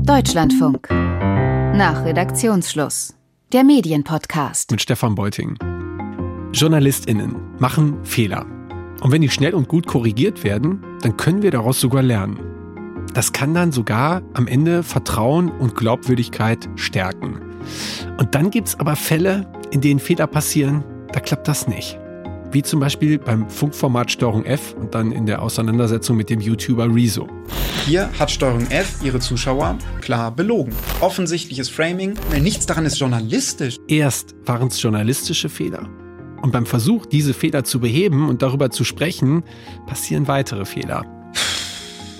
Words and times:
Deutschlandfunk. 0.00 0.88
Nach 0.90 2.04
Redaktionsschluss. 2.04 3.14
Der 3.52 3.62
Medienpodcast. 3.62 4.70
Mit 4.70 4.80
Stefan 4.80 5.14
Beuting. 5.14 5.58
JournalistInnen 6.52 7.36
machen 7.58 8.02
Fehler. 8.02 8.46
Und 9.02 9.12
wenn 9.12 9.20
die 9.20 9.28
schnell 9.28 9.54
und 9.54 9.68
gut 9.68 9.86
korrigiert 9.86 10.42
werden, 10.44 10.82
dann 11.02 11.16
können 11.16 11.42
wir 11.42 11.50
daraus 11.50 11.78
sogar 11.78 12.02
lernen. 12.02 12.40
Das 13.14 13.32
kann 13.32 13.54
dann 13.54 13.70
sogar 13.70 14.22
am 14.32 14.46
Ende 14.46 14.82
Vertrauen 14.82 15.50
und 15.50 15.76
Glaubwürdigkeit 15.76 16.68
stärken. 16.74 17.40
Und 18.18 18.34
dann 18.34 18.50
gibt 18.50 18.68
es 18.68 18.80
aber 18.80 18.96
Fälle, 18.96 19.46
in 19.70 19.82
denen 19.82 20.00
Fehler 20.00 20.26
passieren, 20.26 20.82
da 21.12 21.20
klappt 21.20 21.46
das 21.46 21.68
nicht. 21.68 21.98
Wie 22.52 22.62
zum 22.62 22.80
Beispiel 22.80 23.18
beim 23.18 23.48
Funkformat 23.48 24.10
Steuerung 24.10 24.44
F 24.44 24.74
und 24.78 24.94
dann 24.94 25.10
in 25.10 25.24
der 25.24 25.40
Auseinandersetzung 25.40 26.18
mit 26.18 26.28
dem 26.28 26.38
YouTuber 26.38 26.94
Rezo. 26.94 27.26
Hier 27.86 28.10
hat 28.18 28.30
Steuerung 28.30 28.66
F 28.70 29.02
ihre 29.02 29.20
Zuschauer 29.20 29.78
klar 30.02 30.30
belogen. 30.30 30.74
Offensichtliches 31.00 31.70
Framing, 31.70 32.14
nichts 32.40 32.66
daran 32.66 32.84
ist 32.84 32.98
journalistisch. 32.98 33.78
Erst 33.88 34.34
waren 34.44 34.68
es 34.68 34.82
journalistische 34.82 35.48
Fehler. 35.48 35.88
Und 36.42 36.52
beim 36.52 36.66
Versuch, 36.66 37.06
diese 37.06 37.32
Fehler 37.32 37.64
zu 37.64 37.80
beheben 37.80 38.28
und 38.28 38.42
darüber 38.42 38.70
zu 38.70 38.84
sprechen, 38.84 39.44
passieren 39.86 40.28
weitere 40.28 40.66
Fehler. 40.66 41.06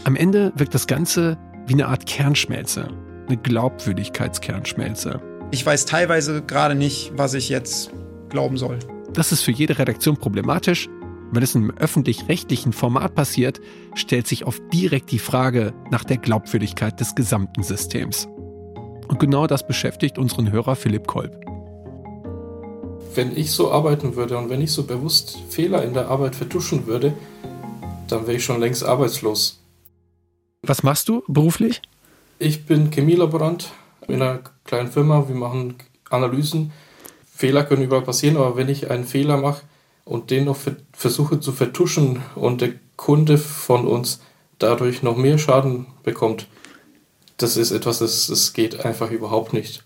Am 0.04 0.16
Ende 0.16 0.52
wirkt 0.56 0.74
das 0.74 0.86
Ganze 0.86 1.36
wie 1.66 1.74
eine 1.74 1.88
Art 1.88 2.06
Kernschmelze, 2.06 2.88
eine 3.26 3.36
Glaubwürdigkeitskernschmelze. 3.36 5.20
Ich 5.50 5.66
weiß 5.66 5.84
teilweise 5.84 6.42
gerade 6.42 6.74
nicht, 6.74 7.12
was 7.16 7.34
ich 7.34 7.50
jetzt 7.50 7.90
glauben 8.30 8.56
soll. 8.56 8.78
Das 9.14 9.30
ist 9.30 9.42
für 9.42 9.50
jede 9.50 9.78
Redaktion 9.78 10.16
problematisch. 10.16 10.88
Wenn 11.32 11.42
es 11.42 11.54
in 11.54 11.62
einem 11.62 11.76
öffentlich-rechtlichen 11.78 12.72
Format 12.72 13.14
passiert, 13.14 13.60
stellt 13.94 14.26
sich 14.26 14.46
oft 14.46 14.62
direkt 14.72 15.10
die 15.10 15.18
Frage 15.18 15.74
nach 15.90 16.04
der 16.04 16.18
Glaubwürdigkeit 16.18 16.98
des 16.98 17.14
gesamten 17.14 17.62
Systems. 17.62 18.26
Und 19.08 19.18
genau 19.18 19.46
das 19.46 19.66
beschäftigt 19.66 20.18
unseren 20.18 20.50
Hörer 20.50 20.76
Philipp 20.76 21.06
Kolb. 21.06 21.32
Wenn 23.14 23.36
ich 23.36 23.50
so 23.50 23.70
arbeiten 23.70 24.16
würde 24.16 24.38
und 24.38 24.48
wenn 24.48 24.62
ich 24.62 24.72
so 24.72 24.84
bewusst 24.84 25.38
Fehler 25.50 25.84
in 25.84 25.92
der 25.92 26.08
Arbeit 26.08 26.34
vertuschen 26.34 26.86
würde, 26.86 27.12
dann 28.08 28.26
wäre 28.26 28.36
ich 28.36 28.44
schon 28.44 28.60
längst 28.60 28.82
arbeitslos. 28.84 29.58
Was 30.62 30.82
machst 30.82 31.08
du 31.08 31.22
beruflich? 31.28 31.82
Ich 32.38 32.64
bin 32.64 32.90
Chemielaborant 32.90 33.72
in 34.08 34.22
einer 34.22 34.40
kleinen 34.64 34.90
Firma. 34.90 35.28
Wir 35.28 35.36
machen 35.36 35.74
Analysen 36.08 36.72
Fehler 37.42 37.64
können 37.64 37.82
überall 37.82 38.02
passieren, 38.02 38.36
aber 38.36 38.56
wenn 38.56 38.68
ich 38.68 38.88
einen 38.88 39.02
Fehler 39.04 39.36
mache 39.36 39.62
und 40.04 40.30
den 40.30 40.44
noch 40.44 40.58
versuche 40.92 41.40
zu 41.40 41.50
vertuschen 41.50 42.22
und 42.36 42.60
der 42.60 42.74
Kunde 42.94 43.36
von 43.36 43.88
uns 43.88 44.20
dadurch 44.60 45.02
noch 45.02 45.16
mehr 45.16 45.38
Schaden 45.38 45.88
bekommt, 46.04 46.46
das 47.38 47.56
ist 47.56 47.72
etwas, 47.72 47.98
das, 47.98 48.28
das 48.28 48.52
geht 48.52 48.84
einfach 48.84 49.10
überhaupt 49.10 49.54
nicht. 49.54 49.82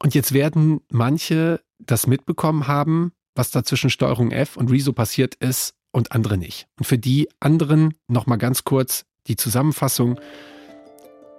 Und 0.00 0.14
jetzt 0.14 0.32
werden 0.32 0.80
manche 0.92 1.60
das 1.80 2.06
mitbekommen 2.06 2.68
haben, 2.68 3.10
was 3.34 3.50
da 3.50 3.64
zwischen 3.64 3.90
Steuerung 3.90 4.30
F 4.30 4.56
und 4.56 4.70
Rezo 4.70 4.92
passiert 4.92 5.34
ist 5.34 5.74
und 5.90 6.12
andere 6.12 6.38
nicht. 6.38 6.68
Und 6.78 6.84
für 6.84 6.98
die 6.98 7.28
anderen 7.40 7.94
nochmal 8.06 8.38
ganz 8.38 8.62
kurz 8.62 9.06
die 9.26 9.34
Zusammenfassung. 9.34 10.20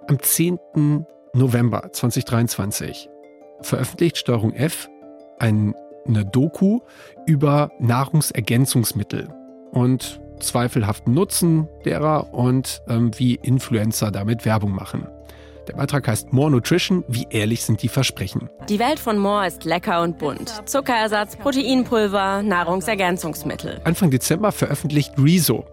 Am 0.08 0.20
10. 0.20 0.58
November 1.32 1.90
2023 1.90 3.08
veröffentlicht 3.62 4.18
Steuerung 4.18 4.52
F 4.52 4.90
eine 5.38 5.74
Doku 6.32 6.80
über 7.26 7.70
Nahrungsergänzungsmittel 7.78 9.28
und 9.72 10.20
zweifelhaften 10.40 11.14
Nutzen 11.14 11.68
derer 11.84 12.32
und 12.34 12.82
ähm, 12.88 13.12
wie 13.16 13.34
Influencer 13.36 14.10
damit 14.10 14.44
Werbung 14.44 14.72
machen. 14.72 15.06
Der 15.68 15.74
Beitrag 15.74 16.06
heißt 16.06 16.32
More 16.32 16.50
Nutrition, 16.50 17.04
wie 17.08 17.26
ehrlich 17.30 17.64
sind 17.64 17.82
die 17.82 17.88
Versprechen. 17.88 18.50
Die 18.68 18.78
Welt 18.78 18.98
von 18.98 19.16
More 19.16 19.46
ist 19.46 19.64
lecker 19.64 20.02
und 20.02 20.18
bunt. 20.18 20.68
Zuckerersatz, 20.68 21.36
Proteinpulver, 21.36 22.42
Nahrungsergänzungsmittel. 22.42 23.80
Anfang 23.84 24.10
Dezember 24.10 24.52
veröffentlicht 24.52 25.14
Rezo 25.16 25.64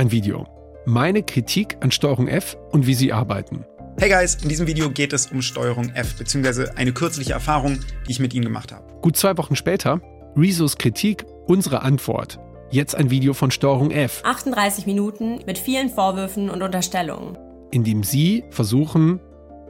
ein 0.00 0.10
Video. 0.10 0.46
Meine 0.86 1.22
Kritik 1.22 1.76
an 1.80 1.90
Steuerung 1.90 2.26
F 2.26 2.56
und 2.70 2.86
wie 2.86 2.94
sie 2.94 3.12
arbeiten. 3.12 3.66
Hey 4.00 4.08
Guys, 4.08 4.36
in 4.36 4.48
diesem 4.48 4.66
Video 4.66 4.88
geht 4.88 5.12
es 5.12 5.26
um 5.26 5.42
Steuerung 5.42 5.90
F, 5.90 6.16
beziehungsweise 6.16 6.74
eine 6.78 6.90
kürzliche 6.90 7.34
Erfahrung, 7.34 7.80
die 8.06 8.12
ich 8.12 8.18
mit 8.18 8.32
Ihnen 8.32 8.46
gemacht 8.46 8.72
habe. 8.72 8.82
Gut 9.02 9.14
zwei 9.14 9.36
Wochen 9.36 9.56
später, 9.56 10.00
Rezos 10.34 10.78
Kritik, 10.78 11.26
unsere 11.46 11.82
Antwort. 11.82 12.38
Jetzt 12.70 12.94
ein 12.94 13.10
Video 13.10 13.34
von 13.34 13.50
Steuerung 13.50 13.90
F. 13.90 14.22
38 14.24 14.86
Minuten 14.86 15.40
mit 15.44 15.58
vielen 15.58 15.90
Vorwürfen 15.90 16.48
und 16.48 16.62
Unterstellungen. 16.62 17.36
In 17.72 17.84
dem 17.84 18.02
Sie 18.02 18.42
versuchen, 18.48 19.20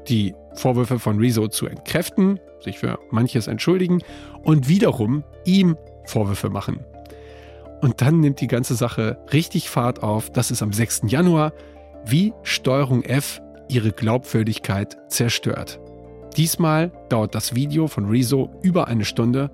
die 0.06 0.32
Vorwürfe 0.54 1.00
von 1.00 1.18
Rezo 1.18 1.48
zu 1.48 1.66
entkräften, 1.66 2.38
sich 2.60 2.78
für 2.78 3.00
manches 3.10 3.48
entschuldigen 3.48 4.00
und 4.44 4.68
wiederum 4.68 5.24
ihm 5.44 5.76
Vorwürfe 6.04 6.50
machen. 6.50 6.78
Und 7.80 8.00
dann 8.00 8.20
nimmt 8.20 8.40
die 8.40 8.46
ganze 8.46 8.76
Sache 8.76 9.18
richtig 9.32 9.68
Fahrt 9.68 10.04
auf. 10.04 10.30
Das 10.30 10.52
ist 10.52 10.62
am 10.62 10.72
6. 10.72 11.02
Januar, 11.06 11.52
wie 12.04 12.32
Steuerung 12.44 13.02
F 13.02 13.40
ihre 13.70 13.92
Glaubwürdigkeit 13.92 14.98
zerstört. 15.08 15.80
Diesmal 16.36 16.92
dauert 17.08 17.34
das 17.34 17.54
Video 17.54 17.86
von 17.86 18.08
Rezo 18.08 18.50
über 18.62 18.88
eine 18.88 19.04
Stunde. 19.04 19.50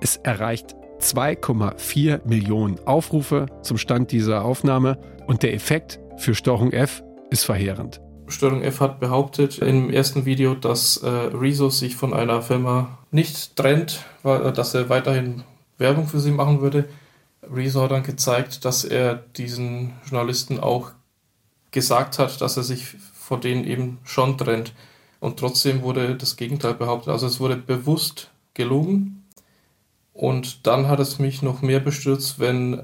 Es 0.00 0.16
erreicht 0.16 0.74
2,4 1.00 2.26
Millionen 2.26 2.78
Aufrufe 2.86 3.46
zum 3.62 3.78
Stand 3.78 4.10
dieser 4.12 4.44
Aufnahme 4.44 4.98
und 5.26 5.42
der 5.42 5.54
Effekt 5.54 6.00
für 6.16 6.34
Steuerung 6.34 6.72
F 6.72 7.02
ist 7.30 7.44
verheerend. 7.44 8.00
Steuerung 8.26 8.62
F 8.62 8.80
hat 8.80 9.00
behauptet 9.00 9.58
im 9.58 9.90
ersten 9.90 10.24
Video, 10.24 10.54
dass 10.54 10.98
äh, 10.98 11.08
Rezo 11.08 11.70
sich 11.70 11.96
von 11.96 12.12
einer 12.12 12.42
Firma 12.42 12.98
nicht 13.10 13.56
trennt, 13.56 14.04
weil, 14.22 14.46
äh, 14.46 14.52
dass 14.52 14.74
er 14.74 14.88
weiterhin 14.88 15.44
Werbung 15.78 16.06
für 16.06 16.20
sie 16.20 16.30
machen 16.30 16.60
würde. 16.60 16.88
Rezo 17.42 17.82
hat 17.82 17.92
dann 17.92 18.02
gezeigt, 18.02 18.64
dass 18.64 18.84
er 18.84 19.14
diesen 19.14 19.94
Journalisten 20.10 20.58
auch 20.58 20.90
gesagt 21.70 22.18
hat, 22.18 22.40
dass 22.40 22.56
er 22.56 22.62
sich 22.62 22.96
von 23.28 23.42
denen 23.42 23.64
eben 23.64 23.98
schon 24.04 24.38
trennt. 24.38 24.72
Und 25.20 25.38
trotzdem 25.38 25.82
wurde 25.82 26.16
das 26.16 26.36
Gegenteil 26.36 26.72
behauptet. 26.72 27.12
Also 27.12 27.26
es 27.26 27.40
wurde 27.40 27.56
bewusst 27.56 28.30
gelogen. 28.54 29.26
Und 30.14 30.66
dann 30.66 30.88
hat 30.88 30.98
es 30.98 31.18
mich 31.18 31.42
noch 31.42 31.60
mehr 31.60 31.80
bestürzt, 31.80 32.40
wenn, 32.40 32.82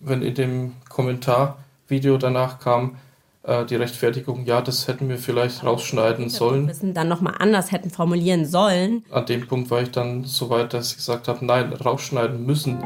wenn 0.00 0.22
in 0.22 0.34
dem 0.34 0.72
Kommentarvideo 0.88 2.18
danach 2.18 2.58
kam, 2.58 2.96
äh, 3.44 3.64
die 3.64 3.76
Rechtfertigung, 3.76 4.44
ja, 4.46 4.60
das 4.60 4.88
hätten 4.88 5.08
wir 5.08 5.18
vielleicht 5.18 5.62
rausschneiden 5.62 6.28
sollen. 6.28 6.66
Wissen 6.66 6.92
dann 6.92 7.08
nochmal 7.08 7.36
anders 7.38 7.70
hätten 7.70 7.90
formulieren 7.90 8.46
sollen. 8.46 9.04
An 9.10 9.26
dem 9.26 9.46
Punkt 9.46 9.70
war 9.70 9.80
ich 9.80 9.92
dann 9.92 10.24
so 10.24 10.50
weit, 10.50 10.74
dass 10.74 10.90
ich 10.90 10.96
gesagt 10.96 11.28
habe, 11.28 11.46
nein, 11.46 11.72
rausschneiden 11.72 12.44
müssen. 12.44 12.82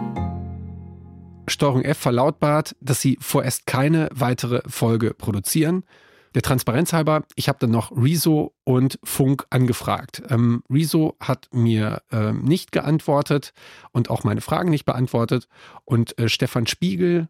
Steuerung 1.48 1.82
F 1.82 1.96
verlautbart, 1.96 2.76
dass 2.80 3.00
sie 3.00 3.16
vorerst 3.20 3.66
keine 3.66 4.10
weitere 4.12 4.60
Folge 4.66 5.14
produzieren. 5.14 5.84
Der 6.34 6.42
Transparenz 6.42 6.92
halber, 6.92 7.24
ich 7.36 7.48
habe 7.48 7.58
dann 7.60 7.70
noch 7.70 7.90
Rezo 7.92 8.54
und 8.64 8.98
Funk 9.02 9.46
angefragt. 9.50 10.22
Ähm, 10.28 10.62
Rezo 10.70 11.16
hat 11.20 11.48
mir 11.52 12.02
äh, 12.10 12.32
nicht 12.32 12.72
geantwortet 12.72 13.52
und 13.92 14.10
auch 14.10 14.24
meine 14.24 14.40
Fragen 14.40 14.70
nicht 14.70 14.84
beantwortet. 14.84 15.48
Und 15.84 16.18
äh, 16.18 16.28
Stefan 16.28 16.66
Spiegel, 16.66 17.28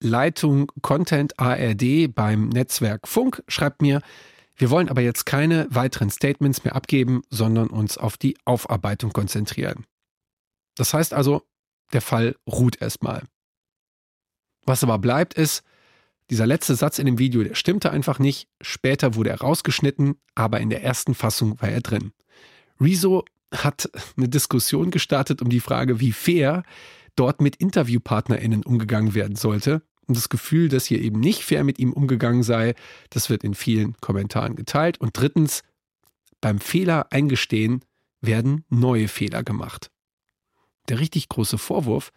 Leitung 0.00 0.70
Content 0.82 1.38
ARD 1.38 2.14
beim 2.14 2.48
Netzwerk 2.48 3.06
Funk, 3.06 3.42
schreibt 3.48 3.82
mir, 3.82 4.00
wir 4.56 4.70
wollen 4.70 4.90
aber 4.90 5.00
jetzt 5.00 5.24
keine 5.24 5.66
weiteren 5.70 6.10
Statements 6.10 6.64
mehr 6.64 6.76
abgeben, 6.76 7.22
sondern 7.30 7.68
uns 7.68 7.96
auf 7.96 8.18
die 8.18 8.36
Aufarbeitung 8.44 9.12
konzentrieren. 9.12 9.86
Das 10.76 10.92
heißt 10.92 11.14
also, 11.14 11.42
der 11.92 12.02
Fall 12.02 12.36
ruht 12.46 12.80
erstmal. 12.80 13.22
Was 14.66 14.84
aber 14.84 14.98
bleibt, 14.98 15.34
ist, 15.34 15.62
dieser 16.30 16.46
letzte 16.46 16.76
Satz 16.76 16.98
in 16.98 17.06
dem 17.06 17.18
Video, 17.18 17.42
der 17.42 17.56
stimmte 17.56 17.90
einfach 17.90 18.18
nicht. 18.18 18.48
Später 18.60 19.16
wurde 19.16 19.30
er 19.30 19.40
rausgeschnitten, 19.40 20.14
aber 20.34 20.60
in 20.60 20.70
der 20.70 20.82
ersten 20.82 21.14
Fassung 21.14 21.60
war 21.60 21.68
er 21.68 21.80
drin. 21.80 22.12
Rezo 22.80 23.24
hat 23.52 23.90
eine 24.16 24.28
Diskussion 24.28 24.92
gestartet 24.92 25.42
um 25.42 25.50
die 25.50 25.60
Frage, 25.60 25.98
wie 25.98 26.12
fair 26.12 26.62
dort 27.16 27.40
mit 27.40 27.56
InterviewpartnerInnen 27.56 28.64
umgegangen 28.64 29.14
werden 29.14 29.34
sollte. 29.34 29.82
Und 30.06 30.16
das 30.16 30.28
Gefühl, 30.28 30.68
dass 30.68 30.86
hier 30.86 31.00
eben 31.00 31.18
nicht 31.20 31.42
fair 31.42 31.64
mit 31.64 31.78
ihm 31.78 31.92
umgegangen 31.92 32.44
sei, 32.44 32.74
das 33.10 33.28
wird 33.28 33.42
in 33.42 33.54
vielen 33.54 33.96
Kommentaren 34.00 34.54
geteilt. 34.54 35.00
Und 35.00 35.18
drittens, 35.18 35.62
beim 36.40 36.60
Fehler 36.60 37.08
eingestehen 37.10 37.84
werden 38.20 38.64
neue 38.68 39.08
Fehler 39.08 39.42
gemacht. 39.42 39.90
Der 40.88 41.00
richtig 41.00 41.28
große 41.28 41.58
Vorwurf, 41.58 42.12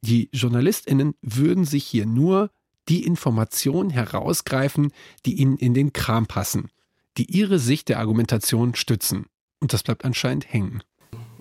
die 0.00 0.28
JournalistInnen 0.32 1.14
würden 1.22 1.64
sich 1.64 1.84
hier 1.84 2.06
nur 2.06 2.50
die 2.88 3.04
Informationen 3.04 3.90
herausgreifen, 3.90 4.92
die 5.26 5.34
ihnen 5.34 5.56
in 5.56 5.74
den 5.74 5.92
Kram 5.92 6.26
passen, 6.26 6.70
die 7.16 7.24
ihre 7.24 7.58
Sicht 7.58 7.88
der 7.88 7.98
Argumentation 7.98 8.74
stützen. 8.74 9.26
Und 9.60 9.72
das 9.72 9.82
bleibt 9.82 10.04
anscheinend 10.04 10.52
hängen. 10.52 10.82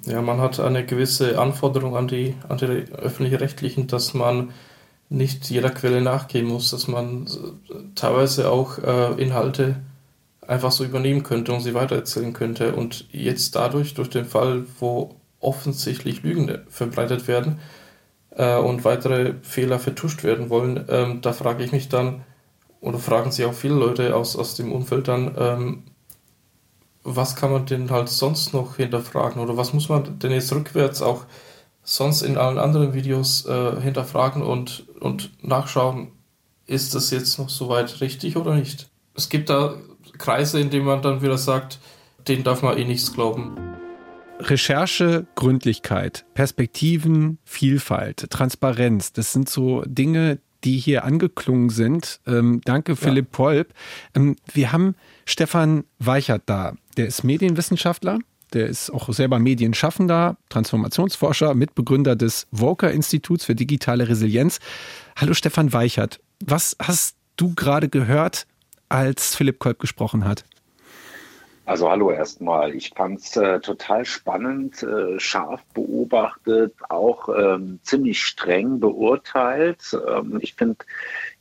Ja, 0.06 0.22
man 0.22 0.40
hat 0.40 0.60
eine 0.60 0.86
gewisse 0.86 1.40
Anforderung 1.40 1.96
an 1.96 2.08
die, 2.08 2.36
an 2.50 2.58
die 2.58 2.66
öffentlich-rechtlichen, 2.66 3.88
dass 3.88 4.14
man 4.14 4.52
nicht 5.10 5.50
jeder 5.50 5.70
Quelle 5.70 6.02
nachgehen 6.02 6.46
muss, 6.46 6.72
dass 6.72 6.88
man 6.88 7.28
teilweise 7.96 8.50
auch 8.50 8.80
äh, 8.80 9.22
Inhalte 9.22 9.82
einfach 10.42 10.72
so 10.72 10.84
übernehmen 10.84 11.24
könnte 11.24 11.54
und 11.54 11.62
sie 11.62 11.74
weitererzählen 11.74 12.34
könnte. 12.34 12.76
Und 12.76 13.06
jetzt 13.12 13.56
dadurch, 13.56 13.94
durch 13.94 14.10
den 14.10 14.26
Fall, 14.26 14.66
wo 14.80 15.16
offensichtlich 15.40 16.24
Lügen 16.24 16.60
verbreitet 16.70 17.28
werden 17.28 17.60
äh, 18.36 18.58
und 18.58 18.86
weitere 18.86 19.36
Fehler 19.42 19.80
vertuscht 19.80 20.24
werden 20.24 20.50
wollen, 20.50 20.86
ähm, 20.90 21.22
da 21.22 21.34
frage 21.34 21.64
ich 21.64 21.72
mich 21.72 21.90
dann, 21.90 22.24
oder 22.82 23.00
fragen 23.00 23.32
sich 23.32 23.46
auch 23.46 23.54
viele 23.54 23.76
Leute 23.76 24.16
aus, 24.16 24.36
aus 24.36 24.56
dem 24.56 24.72
Umfeld 24.72 25.08
dann, 25.08 25.36
ähm, 25.38 25.84
was 27.04 27.36
kann 27.36 27.52
man 27.52 27.66
denn 27.66 27.90
halt 27.92 28.10
sonst 28.10 28.54
noch 28.54 28.78
hinterfragen 28.78 29.42
oder 29.42 29.58
was 29.58 29.74
muss 29.74 29.90
man 29.90 30.20
denn 30.20 30.32
jetzt 30.32 30.54
rückwärts 30.54 31.02
auch 31.02 31.26
sonst 31.84 32.22
in 32.22 32.38
allen 32.38 32.58
anderen 32.58 32.94
Videos 32.94 33.46
äh, 33.46 33.82
hinterfragen 33.82 34.42
und, 34.42 34.86
und 35.00 35.32
nachschauen, 35.44 36.12
ist 36.66 36.96
das 36.96 37.12
jetzt 37.12 37.38
noch 37.40 37.50
soweit 37.50 38.00
richtig 38.00 38.38
oder 38.38 38.56
nicht? 38.56 38.90
Es 39.16 39.30
gibt 39.30 39.50
da 39.50 39.76
Kreise, 40.18 40.60
in 40.60 40.70
denen 40.70 40.86
man 40.86 41.02
dann 41.02 41.22
wieder 41.22 41.38
sagt, 41.38 41.80
denen 42.28 42.44
darf 42.44 42.62
man 42.62 42.78
eh 42.78 42.86
nichts 42.86 43.14
glauben. 43.14 43.73
Recherche, 44.40 45.26
Gründlichkeit, 45.36 46.26
Perspektiven, 46.34 47.38
Vielfalt, 47.46 48.30
Transparenz, 48.30 49.14
das 49.14 49.34
sind 49.34 49.50
so 49.50 49.84
Dinge, 49.86 50.40
die 50.64 50.78
hier 50.78 51.04
angeklungen 51.04 51.70
sind. 51.70 52.20
Ähm, 52.26 52.62
danke, 52.66 52.96
Philipp 52.96 53.28
ja. 53.28 53.38
Polp. 53.38 53.74
Ähm, 54.16 54.36
wir 54.54 54.72
haben 54.72 54.96
Stefan 55.26 55.84
Weichert 56.00 56.44
da. 56.46 56.74
Der 56.98 57.08
ist 57.08 57.24
Medienwissenschaftler. 57.24 58.20
Der 58.54 58.68
ist 58.68 58.92
auch 58.92 59.12
selber 59.12 59.40
Medienschaffender, 59.40 60.38
Transformationsforscher, 60.50 61.56
Mitbegründer 61.56 62.16
des 62.16 62.48
Volker-Instituts 62.52 63.46
für 63.46 63.56
digitale 63.56 64.08
Resilienz. 64.08 64.60
Hallo 65.16 65.34
Stefan 65.34 65.74
Weichert. 65.74 66.20
Was 66.46 66.76
hast 66.80 67.16
du 67.36 67.56
gerade 67.56 67.90
gehört, 67.90 68.46
als 68.90 69.36
Philipp 69.36 69.58
Kolb 69.58 69.80
gesprochen 69.80 70.24
hat? 70.24 70.46
Also 71.66 71.90
hallo 71.90 72.12
erstmal. 72.12 72.76
Ich 72.76 72.90
fand 72.90 73.22
es 73.22 73.38
äh, 73.38 73.62
total 73.62 74.04
spannend, 74.04 74.84
äh, 74.84 75.18
scharf 75.18 75.64
beobachtet, 75.74 76.74
auch 76.90 77.30
ähm, 77.30 77.80
ziemlich 77.84 78.22
streng 78.22 78.82
beurteilt. 78.82 79.98
Ähm, 80.08 80.40
ich 80.42 80.56
finde 80.56 80.84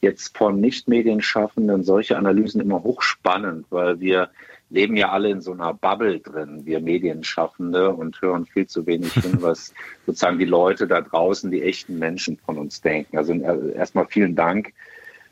jetzt 0.01 0.37
von 0.39 0.61
Nicht-Medienschaffenden 0.61 1.83
solche 1.83 2.17
Analysen 2.17 2.61
immer 2.61 2.85
hochspannend, 2.85 3.67
weil 3.71 3.99
wir 3.99 4.31
leben 4.71 4.97
ja 4.97 5.11
alle 5.11 5.29
in 5.29 5.41
so 5.41 5.53
einer 5.53 5.75
Bubble 5.75 6.21
drin, 6.21 6.65
wir 6.65 6.81
Medienschaffende, 6.81 7.91
und 7.91 8.23
hören 8.23 8.47
viel 8.47 8.69
zu 8.69 8.87
wenig 8.87 9.13
hin, 9.15 9.39
was 9.41 9.75
sozusagen 10.07 10.39
die 10.39 10.45
Leute 10.45 10.87
da 10.87 11.01
draußen, 11.01 11.51
die 11.51 11.63
echten 11.63 11.99
Menschen 11.99 12.39
von 12.39 12.59
uns 12.59 12.81
denken. 12.81 13.19
Also 13.19 13.33
äh, 13.33 13.75
erstmal 13.75 14.07
vielen 14.07 14.37
Dank 14.37 14.73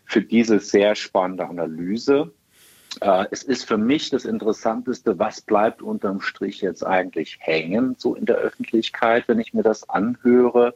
für 0.04 0.20
diese 0.20 0.58
sehr 0.58 0.96
spannende 0.96 1.48
Analyse. 1.48 2.32
Äh, 3.00 3.26
es 3.30 3.42
ist 3.42 3.64
für 3.64 3.78
mich 3.78 4.10
das 4.10 4.24
Interessanteste, 4.24 5.18
was 5.18 5.40
bleibt 5.40 5.82
unterm 5.82 6.20
Strich 6.20 6.60
jetzt 6.60 6.84
eigentlich 6.84 7.38
hängen, 7.40 7.94
so 7.98 8.14
in 8.14 8.26
der 8.26 8.36
Öffentlichkeit, 8.36 9.24
wenn 9.28 9.38
ich 9.38 9.54
mir 9.54 9.62
das 9.62 9.88
anhöre. 9.88 10.74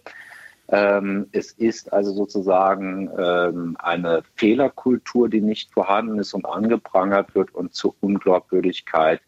Ähm, 0.69 1.29
es 1.33 1.53
ist 1.53 1.93
also 1.93 2.13
sozusagen 2.13 3.11
ähm, 3.19 3.77
eine 3.79 4.23
Fehlerkultur, 4.37 5.29
die 5.29 5.43
nicht 5.43 5.73
vorhanden 5.73 6.19
ist 6.19 6.33
und 6.33 6.47
angeprangert 6.47 7.35
wird 7.35 7.55
und 7.55 7.75
zur 7.75 7.95
Unglaubwürdigkeit 8.01 9.21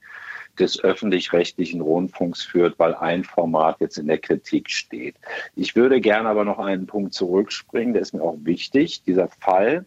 des 0.58 0.82
öffentlich-rechtlichen 0.82 1.82
Rundfunks 1.82 2.42
führt, 2.42 2.78
weil 2.78 2.94
ein 2.94 3.24
Format 3.24 3.80
jetzt 3.80 3.98
in 3.98 4.06
der 4.06 4.16
Kritik 4.16 4.70
steht. 4.70 5.16
Ich 5.54 5.76
würde 5.76 6.00
gerne 6.00 6.30
aber 6.30 6.46
noch 6.46 6.58
einen 6.58 6.86
Punkt 6.86 7.12
zurückspringen, 7.12 7.92
der 7.92 8.00
ist 8.00 8.14
mir 8.14 8.22
auch 8.22 8.38
wichtig. 8.42 9.02
Dieser 9.02 9.28
Fall 9.28 9.84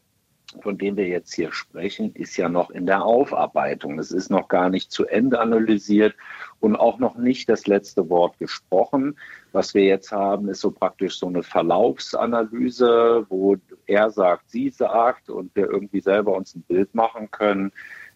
von 0.62 0.78
dem 0.78 0.98
wir 0.98 1.07
jetzt 1.07 1.34
hier 1.34 1.51
sprechen, 1.51 2.13
ist 2.13 2.38
ja 2.38 2.50
noch 2.50 2.69
in 2.69 2.86
der 2.86 3.04
Aufarbeitung. 3.04 4.00
Es 4.00 4.12
ist 4.12 4.30
noch 4.30 4.48
gar 4.48 4.69
nicht 4.69 4.92
zu 4.92 5.06
Ende 5.06 5.40
analysiert 5.40 6.16
und 6.60 6.75
auch 6.75 7.00
noch 7.00 7.18
nicht 7.18 7.50
das 7.50 7.68
letzte 7.68 8.10
Wort 8.10 8.38
gesprochen. 8.40 9.18
Was 9.51 9.74
wir 9.74 9.84
jetzt 9.84 10.12
haben, 10.12 10.50
ist 10.50 10.62
so 10.62 10.72
praktisch 10.72 11.18
so 11.19 11.28
eine 11.28 11.44
Verlaufsanalyse, 11.44 13.25
wo 13.30 13.57
er 13.86 14.10
sagt, 14.10 14.50
sie 14.50 14.69
sagt 14.69 15.30
und 15.30 15.56
wir 15.56 15.69
irgendwie 15.69 16.01
selber 16.01 16.36
uns 16.36 16.56
ein 16.56 16.62
Bild 16.62 16.94
machen 16.94 17.31
können. 17.31 17.72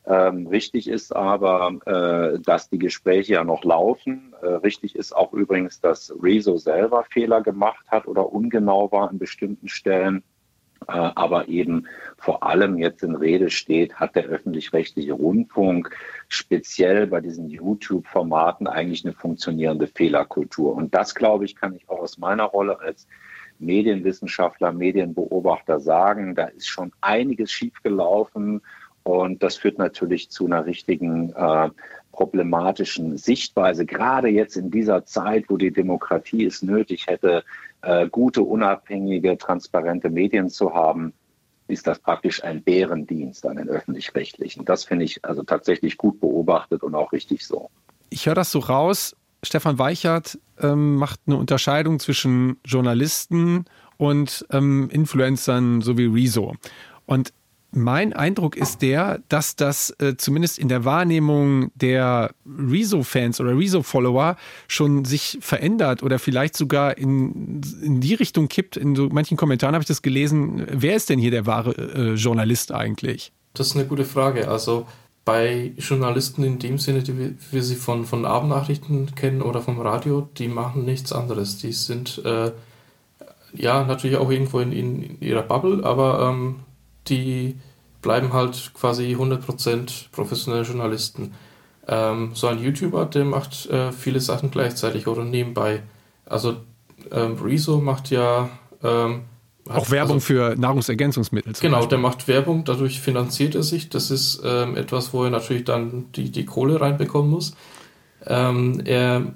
Ähm, 0.06 0.48
richtig 0.48 0.90
ist 0.90 1.16
aber, 1.16 1.80
äh, 1.86 2.40
dass 2.40 2.70
die 2.70 2.80
Gespräche 2.80 3.34
ja 3.34 3.44
noch 3.44 3.64
laufen. 3.64 4.34
Äh, 4.42 4.48
richtig 4.48 4.96
ist 4.96 5.16
auch 5.16 5.32
übrigens, 5.32 5.80
dass 5.80 6.14
Rezo 6.22 6.58
selber 6.58 7.06
Fehler 7.10 7.42
gemacht 7.42 7.86
hat 7.88 8.06
oder 8.06 8.32
ungenau 8.32 8.92
war 8.92 9.10
an 9.10 9.18
bestimmten 9.18 9.70
Stellen. 9.70 10.24
Äh, 10.88 11.12
aber 11.16 11.48
eben 11.48 11.88
vor 12.18 12.44
allem 12.44 12.78
jetzt 12.78 13.04
in 13.04 13.16
Rede 13.16 13.50
steht, 13.50 13.96
hat 13.96 14.16
der 14.16 14.26
öffentlich-rechtliche 14.26 15.14
Rundfunk 15.14 15.96
speziell 16.28 17.08
bei 17.08 17.22
diesen 17.22 17.50
YouTube-Formaten 17.50 18.68
eigentlich 18.68 19.06
eine 19.06 19.14
funktionierende 19.14 19.88
Fehlerkultur. 19.88 20.74
Und 20.76 20.94
das, 20.94 21.16
glaube 21.16 21.46
ich, 21.46 21.56
kann 21.56 21.76
ich 21.76 21.90
auch 21.90 22.00
aus 22.00 22.18
meiner 22.18 22.46
Rolle 22.46 22.80
als 22.80 23.08
Medienwissenschaftler, 23.60 24.72
Medienbeobachter 24.72 25.80
sagen. 25.80 26.36
Da 26.36 26.46
ist 26.46 26.68
schon 26.68 26.92
einiges 27.02 27.52
schiefgelaufen 27.52 28.62
und 29.04 29.44
das 29.44 29.58
führt 29.58 29.78
natürlich 29.78 30.30
zu 30.30 30.46
einer 30.46 30.66
richtigen 30.66 31.34
äh, 31.34 31.70
problematischen 32.14 33.18
Sichtweise, 33.18 33.86
gerade 33.86 34.30
jetzt 34.30 34.56
in 34.56 34.72
dieser 34.72 35.06
Zeit, 35.06 35.46
wo 35.50 35.58
die 35.58 35.72
Demokratie 35.72 36.46
es 36.46 36.62
nötig 36.62 37.08
hätte, 37.08 37.44
äh, 37.82 38.08
gute, 38.08 38.42
unabhängige, 38.42 39.38
transparente 39.38 40.10
Medien 40.10 40.50
zu 40.50 40.74
haben, 40.74 41.12
ist 41.68 41.88
das 41.88 42.00
praktisch 42.00 42.44
ein 42.44 42.64
Bärendienst 42.64 43.46
an 43.46 43.58
den 43.58 43.68
öffentlich-rechtlichen. 43.68 44.64
Das 44.64 44.86
finde 44.86 45.06
ich 45.06 45.26
also 45.26 45.44
tatsächlich 45.44 45.98
gut 45.98 46.22
beobachtet 46.22 46.84
und 46.84 46.96
auch 46.96 47.12
richtig 47.12 47.46
so. 47.46 47.70
Ich 48.10 48.26
höre 48.26 48.36
das 48.36 48.52
so 48.52 48.60
raus. 48.60 49.16
Stefan 49.44 49.80
Weichert 49.80 50.40
ähm, 50.62 50.96
macht 50.96 51.20
eine 51.26 51.36
Unterscheidung 51.36 52.00
zwischen 52.00 52.58
Journalisten 52.64 53.66
und 53.98 54.46
ähm, 54.52 54.90
Influencern 54.92 55.82
so 55.82 55.98
wie 55.98 56.06
Rezo. 56.06 56.56
Und 57.06 57.34
mein 57.76 58.14
Eindruck 58.14 58.56
ist 58.56 58.82
der, 58.82 59.22
dass 59.30 59.56
das 59.56 59.96
äh, 60.00 60.16
zumindest 60.18 60.60
in 60.60 60.68
der 60.68 60.86
Wahrnehmung 60.86 61.72
der 61.76 62.34
Rezo-Fans 62.46 63.42
oder 63.42 63.58
Rezo-Follower 63.58 64.38
schon 64.68 65.06
sich 65.06 65.38
verändert 65.42 66.04
oder 66.04 66.20
vielleicht 66.20 66.56
sogar 66.56 66.98
in, 66.98 67.62
in 67.82 68.02
die 68.02 68.14
Richtung 68.14 68.48
kippt. 68.48 68.78
In 68.78 68.96
so 68.96 69.10
manchen 69.10 69.38
Kommentaren 69.38 69.76
habe 69.76 69.84
ich 69.84 69.88
das 69.88 70.02
gelesen. 70.02 70.66
Wer 70.72 70.96
ist 70.96 71.10
denn 71.10 71.20
hier 71.20 71.32
der 71.32 71.46
wahre 71.46 71.72
äh, 71.72 72.14
Journalist 72.14 72.72
eigentlich? 72.72 73.32
Das 73.54 73.68
ist 73.68 73.76
eine 73.76 73.86
gute 73.86 74.06
Frage. 74.06 74.48
Also 74.48 74.86
bei 75.26 75.72
Journalisten 75.78 76.44
in 76.44 76.60
dem 76.60 76.78
Sinne, 76.78 77.02
die 77.02 77.36
wir 77.52 77.64
sie 77.64 77.76
von, 77.76 78.06
von 78.06 78.26
Abendnachrichten 78.26 79.16
kennen 79.16 79.42
oder 79.42 79.62
vom 79.62 79.80
Radio, 79.80 80.28
die 80.38 80.48
machen 80.48 80.86
nichts 80.86 81.14
anderes. 81.14 81.58
Die 81.58 81.72
sind 81.72 82.22
äh, 82.26 82.52
ja 83.54 83.84
natürlich 83.86 84.18
auch 84.18 84.30
irgendwo 84.30 84.60
in, 84.60 84.72
in 84.72 85.22
ihrer 85.22 85.44
Bubble, 85.44 85.84
aber 85.84 86.30
ähm, 86.30 86.56
die 87.08 87.58
bleiben 88.02 88.34
halt 88.34 88.72
quasi 88.74 89.16
100% 89.16 90.12
professionelle 90.12 90.64
Journalisten. 90.64 91.34
Ähm, 91.88 92.32
so 92.34 92.48
ein 92.48 92.60
YouTuber, 92.60 93.06
der 93.06 93.26
macht 93.26 93.66
äh, 93.68 93.92
viele 93.92 94.20
Sachen 94.20 94.52
gleichzeitig 94.52 95.08
oder 95.08 95.24
nebenbei. 95.24 95.84
Also 96.26 96.58
ähm, 97.12 97.38
Rezo 97.42 97.80
macht 97.80 98.10
ja 98.10 98.50
ähm, 98.84 99.22
auch 99.70 99.90
Werbung 99.92 100.16
also, 100.16 100.26
für 100.26 100.56
Nahrungsergänzungsmittel. 100.58 101.54
Genau, 101.62 101.78
Beispiel. 101.78 101.90
der 101.90 101.98
macht 102.00 102.28
Werbung, 102.28 102.66
dadurch 102.66 103.00
finanziert 103.00 103.56
er 103.56 103.64
sich. 103.64 103.90
Das 103.90 104.12
ist 104.12 104.42
ähm, 104.44 104.76
etwas, 104.76 105.14
wo 105.14 105.24
er 105.24 105.30
natürlich 105.30 105.64
dann 105.64 106.12
die, 106.16 106.32
die 106.32 106.46
Kohle 106.46 106.82
reinbekommen 106.82 107.32
muss. 107.32 107.56
Ähm, 108.26 108.82
er 108.84 109.34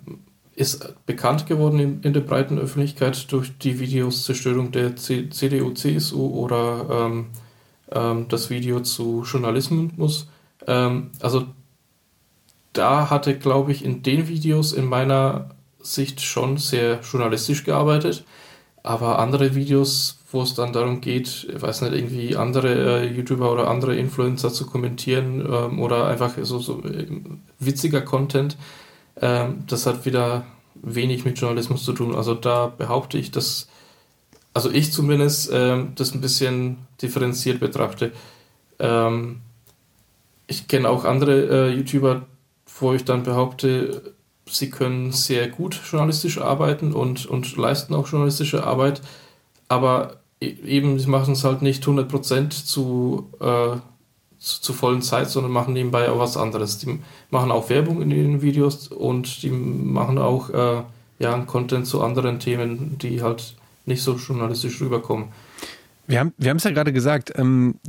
ist 0.55 0.95
bekannt 1.05 1.45
geworden 1.47 1.79
in, 1.79 2.01
in, 2.01 2.13
der 2.13 2.21
breiten 2.21 2.57
Öffentlichkeit 2.57 3.31
durch 3.31 3.57
die 3.57 3.79
Videos 3.79 4.25
Zerstörung 4.25 4.71
der 4.71 4.95
C 4.95 5.29
CDU, 5.29 5.71
CSU 5.71 6.27
oder 6.27 7.05
ähm, 7.07 7.27
ähm, 7.91 8.27
das 8.29 8.49
Video 8.49 8.81
zu 8.81 9.23
Journalismus. 9.23 10.27
Ähm, 10.65 11.11
also 11.19 11.47
da 12.73 13.09
hatte, 13.09 13.37
glaube 13.37 13.71
ich, 13.71 13.83
in 13.83 14.03
den 14.03 14.27
Videos 14.27 14.73
in 14.73 14.85
meiner 14.85 15.49
Sicht 15.79 16.21
schon 16.21 16.57
sehr 16.57 16.99
journalistisch 17.01 17.63
gearbeitet. 17.63 18.23
Aber 18.83 19.19
andere 19.19 19.55
Videos, 19.55 20.19
wo 20.31 20.41
es 20.41 20.53
dann 20.53 20.73
darum 20.73 21.01
geht, 21.01 21.47
ich 21.53 21.61
weiß 21.61 21.81
nicht, 21.81 21.93
irgendwie 21.93 22.37
andere 22.37 23.01
äh, 23.01 23.13
YouTuber 23.13 23.51
oder 23.51 23.69
andere 23.69 23.95
Influencer 23.95 24.51
zu 24.51 24.65
kommentieren 24.65 25.41
ähm, 25.41 25.81
oder 25.81 26.07
einfach 26.07 26.33
so, 26.41 26.59
so 26.59 26.81
äh, 26.83 27.07
witziger 27.59 28.01
Content, 28.01 28.57
ähm, 29.21 29.63
das 29.67 29.85
hat 29.85 30.05
wieder 30.05 30.45
wenig 30.75 31.25
mit 31.25 31.39
Journalismus 31.39 31.83
zu 31.83 31.93
tun. 31.93 32.15
Also 32.15 32.33
da 32.33 32.67
behaupte 32.67 33.17
ich, 33.17 33.31
dass 33.31 33.67
also 34.57 34.71
ich 34.71 34.91
zumindest 34.91 35.51
ähm, 35.53 35.91
das 35.93 36.15
ein 36.15 36.19
bisschen 36.19 36.77
differenziert 36.99 37.59
betrachte. 37.59 38.11
Ähm, 38.79 39.41
ich 40.47 40.67
kenne 40.67 40.89
auch 40.89 41.05
andere 41.05 41.69
äh, 41.69 41.75
YouTuber, 41.75 42.23
wo 42.79 42.93
ich 42.93 43.05
dann 43.05 43.21
behaupte, 43.21 44.15
sie 44.47 44.71
können 44.71 45.11
sehr 45.11 45.47
gut 45.47 45.79
journalistisch 45.91 46.39
arbeiten 46.39 46.93
und, 46.93 47.27
und 47.27 47.55
leisten 47.55 47.93
auch 47.93 48.07
journalistische 48.07 48.63
Arbeit, 48.63 49.03
aber 49.67 50.21
e-, 50.41 50.55
eben, 50.65 50.97
sie 50.97 51.07
machen 51.07 51.33
es 51.33 51.43
halt 51.43 51.61
nicht 51.61 51.83
100% 51.83 52.49
zu, 52.65 53.29
äh, 53.39 53.77
zur 54.39 54.75
vollen 54.75 55.03
Zeit, 55.03 55.29
sondern 55.29 55.51
machen 55.51 55.75
nebenbei 55.75 56.09
auch 56.09 56.17
was 56.17 56.35
anderes. 56.35 56.79
Die 56.79 56.99
machen 57.29 57.51
auch 57.51 57.69
Werbung 57.69 58.01
in 58.01 58.09
den 58.09 58.41
Videos 58.41 58.87
und 58.87 59.43
die 59.43 59.51
machen 59.51 60.17
auch 60.17 60.49
äh, 60.49 60.81
ja, 61.19 61.37
Content 61.41 61.85
zu 61.85 62.01
anderen 62.01 62.39
Themen, 62.39 62.97
die 62.97 63.21
halt 63.21 63.53
nicht 63.87 64.03
so 64.03 64.15
journalistisch 64.15 64.79
rüberkommen. 64.81 65.29
Wir 66.07 66.19
haben 66.19 66.33
wir 66.37 66.55
es 66.55 66.63
ja 66.63 66.71
gerade 66.71 66.93
gesagt, 66.93 67.33
ähm, 67.35 67.79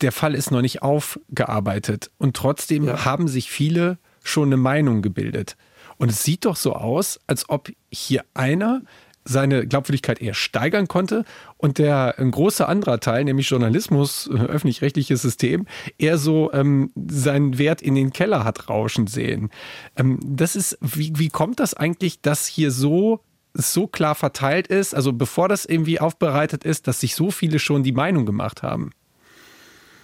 der 0.00 0.12
Fall 0.12 0.34
ist 0.34 0.50
noch 0.50 0.62
nicht 0.62 0.82
aufgearbeitet 0.82 2.10
und 2.18 2.36
trotzdem 2.36 2.84
ja. 2.84 3.04
haben 3.04 3.28
sich 3.28 3.50
viele 3.50 3.98
schon 4.22 4.48
eine 4.48 4.56
Meinung 4.56 5.02
gebildet. 5.02 5.56
Und 5.98 6.10
es 6.10 6.22
sieht 6.22 6.44
doch 6.44 6.56
so 6.56 6.74
aus, 6.74 7.18
als 7.26 7.48
ob 7.48 7.70
hier 7.90 8.24
einer 8.34 8.82
seine 9.28 9.66
Glaubwürdigkeit 9.66 10.20
eher 10.20 10.34
steigern 10.34 10.86
konnte 10.86 11.24
und 11.56 11.78
der 11.78 12.14
ein 12.18 12.30
großer 12.30 12.68
anderer 12.68 13.00
Teil, 13.00 13.24
nämlich 13.24 13.50
Journalismus, 13.50 14.28
äh, 14.32 14.38
öffentlich-rechtliches 14.38 15.20
System, 15.20 15.66
eher 15.98 16.16
so 16.16 16.52
ähm, 16.52 16.92
seinen 16.94 17.58
Wert 17.58 17.82
in 17.82 17.96
den 17.96 18.12
Keller 18.12 18.44
hat 18.44 18.68
rauschen 18.68 19.06
sehen. 19.06 19.50
Ähm, 19.96 20.20
das 20.22 20.54
ist, 20.54 20.78
wie, 20.80 21.12
wie 21.16 21.28
kommt 21.28 21.58
das 21.58 21.74
eigentlich, 21.74 22.20
dass 22.20 22.46
hier 22.46 22.70
so 22.70 23.20
so 23.56 23.86
klar 23.86 24.14
verteilt 24.14 24.66
ist, 24.66 24.94
also 24.94 25.12
bevor 25.12 25.48
das 25.48 25.64
irgendwie 25.64 26.00
aufbereitet 26.00 26.64
ist, 26.64 26.86
dass 26.86 27.00
sich 27.00 27.14
so 27.14 27.30
viele 27.30 27.58
schon 27.58 27.82
die 27.82 27.92
Meinung 27.92 28.26
gemacht 28.26 28.62
haben? 28.62 28.90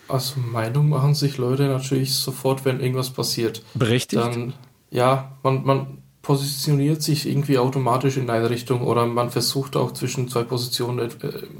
Also 0.08 0.40
Meinung 0.40 0.88
machen 0.88 1.14
sich 1.14 1.38
Leute 1.38 1.64
natürlich 1.64 2.14
sofort, 2.14 2.64
wenn 2.64 2.80
irgendwas 2.80 3.10
passiert. 3.10 3.62
Berechtigt? 3.74 4.22
Dann, 4.22 4.52
ja, 4.90 5.32
man, 5.42 5.64
man 5.64 6.02
positioniert 6.22 7.02
sich 7.02 7.28
irgendwie 7.28 7.58
automatisch 7.58 8.16
in 8.16 8.30
eine 8.30 8.48
Richtung 8.48 8.82
oder 8.82 9.06
man 9.06 9.30
versucht 9.30 9.76
auch 9.76 9.92
zwischen 9.92 10.28
zwei 10.28 10.44
Positionen 10.44 11.00
äh, 11.00 11.10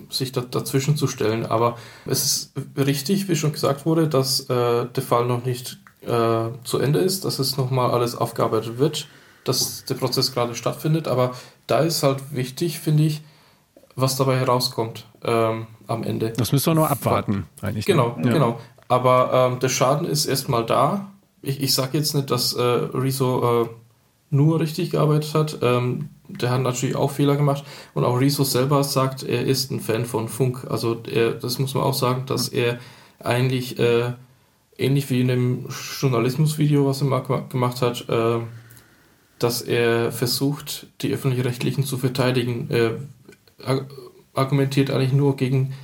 sich 0.09 0.31
da, 0.33 0.41
dazwischen 0.41 0.97
zu 0.97 1.09
stellen. 1.09 1.45
Aber 1.45 1.77
es 2.07 2.23
ist 2.23 2.53
richtig, 2.77 3.29
wie 3.29 3.37
schon 3.37 3.53
gesagt 3.53 3.85
wurde, 3.85 4.09
dass 4.09 4.49
äh, 4.49 4.87
der 4.87 5.03
Fall 5.03 5.27
noch 5.27 5.45
nicht 5.45 5.79
äh, 6.03 6.49
zu 6.65 6.79
Ende 6.79 7.01
ist, 7.01 7.25
dass 7.25 7.41
es 7.41 7.57
nochmal 7.57 7.91
alles 7.91 8.15
aufgearbeitet 8.15 8.79
wird, 8.79 9.09
dass 9.45 9.85
der 9.85 9.95
Prozess 9.95 10.33
gerade 10.33 10.55
stattfindet. 10.55 11.09
Aber 11.09 11.35
da 11.67 11.81
ist 11.81 12.03
halt 12.03 12.35
wichtig, 12.35 12.79
finde 12.79 13.05
ich, 13.05 13.23
was 13.95 14.17
dabei 14.17 14.39
herauskommt 14.39 15.07
ähm, 15.23 15.67
am 15.87 16.03
Ende. 16.03 16.31
Das 16.31 16.53
müssen 16.53 16.67
wir 16.67 16.75
nur 16.75 16.91
abwarten, 16.91 17.47
eigentlich. 17.61 17.87
Genau, 17.87 18.17
ne? 18.19 18.33
genau. 18.33 18.61
Aber 18.89 19.51
ähm, 19.53 19.59
der 19.61 19.69
Schaden 19.69 20.07
ist 20.07 20.27
erstmal 20.27 20.67
da. 20.67 21.13
Ich, 21.41 21.61
ich 21.63 21.75
sage 21.75 21.99
jetzt 21.99 22.15
nicht, 22.15 22.31
dass 22.31 22.53
äh, 22.53 22.63
Rezo 22.63 23.63
äh, 23.63 23.69
nur 24.31 24.61
richtig 24.61 24.91
gearbeitet 24.91 25.35
hat. 25.35 25.59
Ähm, 25.63 26.09
der 26.29 26.51
hat 26.51 26.63
natürlich 26.63 26.97
auch 26.97 27.11
Fehler 27.11 27.37
gemacht. 27.37 27.65
Und 27.95 28.05
auch 28.05 28.19
Rezo 28.19 28.45
selber 28.45 28.83
sagt, 28.85 29.23
er 29.23 29.45
ist 29.45 29.71
ein 29.71 29.81
Fan 29.81 30.05
von 30.05 30.29
Funk. 30.29 30.67
Also 30.71 31.03
er, 31.11 31.33
das 31.33 31.59
muss 31.59 31.75
man 31.75 31.85
auch 31.85 31.95
sagen, 31.95 32.25
dass 32.27 32.49
er 32.49 32.79
eigentlich 33.19 33.79
äh, 33.79 34.13
ähnlich 34.79 35.11
wie 35.11 35.21
in 35.21 35.29
dem 35.29 35.69
Journalismusvideo, 36.01 36.87
was 36.87 37.03
er 37.03 37.07
mal 37.07 37.21
gemacht 37.49 37.83
hat, 37.83 38.09
äh, 38.09 38.41
dass 39.43 39.63
er 39.63 40.13
versucht, 40.13 40.87
die 41.01 41.13
öffentlich-rechtlichen 41.13 41.85
zu 41.85 41.99
verteidigen. 41.99 42.69
Er 42.71 42.99
argumentiert 44.35 44.91
eigentlich 44.91 45.13
nur 45.13 45.37
gegen 45.37 45.75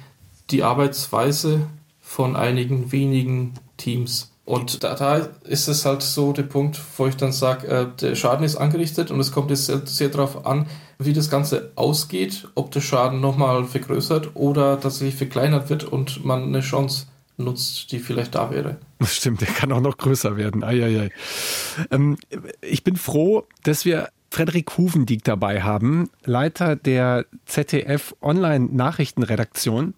die 0.51 0.63
Arbeitsweise 0.63 1.69
von 2.01 2.37
einigen 2.37 2.91
wenigen 2.93 3.55
Teams. 3.77 4.33
Und 4.45 4.83
da, 4.83 4.95
da, 4.95 5.29
ist 5.45 5.69
es 5.69 5.85
halt 5.85 6.03
so 6.03 6.33
der 6.33 6.45
Punkt, 6.45 6.81
wo 6.97 7.07
ich 7.07 7.17
dann 7.19 7.33
sage, 7.33 7.67
äh, 7.69 7.87
der 8.01 8.15
Schaden 8.15 8.47
ist 8.47 8.57
angerichtet 8.57 9.11
und 9.11 9.21
es 9.21 9.31
kommt 9.31 9.51
jetzt 9.51 9.67
sehr, 9.67 9.87
sehr 9.87 10.09
darauf 10.09 10.47
an, 10.47 10.67
wie 10.99 11.13
das 11.13 11.29
Ganze 11.29 11.71
ausgeht, 11.77 12.49
ob 12.55 12.71
der 12.71 12.81
Schaden 12.81 13.21
nochmal 13.21 13.65
vergrößert 13.65 14.31
oder 14.37 14.81
tatsächlich 14.81 15.17
verkleinert 15.17 15.69
wird 15.69 15.85
und 15.85 16.25
man 16.25 16.45
eine 16.45 16.61
Chance 16.61 17.07
nutzt, 17.39 17.93
die 17.93 17.99
vielleicht 17.99 18.35
da 18.35 18.51
wäre. 18.51 18.79
Das 19.01 19.15
stimmt, 19.15 19.41
der 19.41 19.49
kann 19.49 19.71
auch 19.71 19.81
noch 19.81 19.97
größer 19.97 20.37
werden. 20.37 20.65
Eieiei. 20.65 21.11
Ähm, 21.93 22.19
ich 22.61 22.83
bin 22.83 22.97
froh, 22.97 23.47
dass 23.63 23.85
wir 23.85 24.09
Frederik 24.29 24.77
Huvendieck 24.77 25.23
dabei 25.23 25.63
haben, 25.63 26.11
Leiter 26.25 26.75
der 26.75 27.27
ZDF 27.47 28.17
Online 28.21 28.69
Nachrichtenredaktion. 28.73 29.95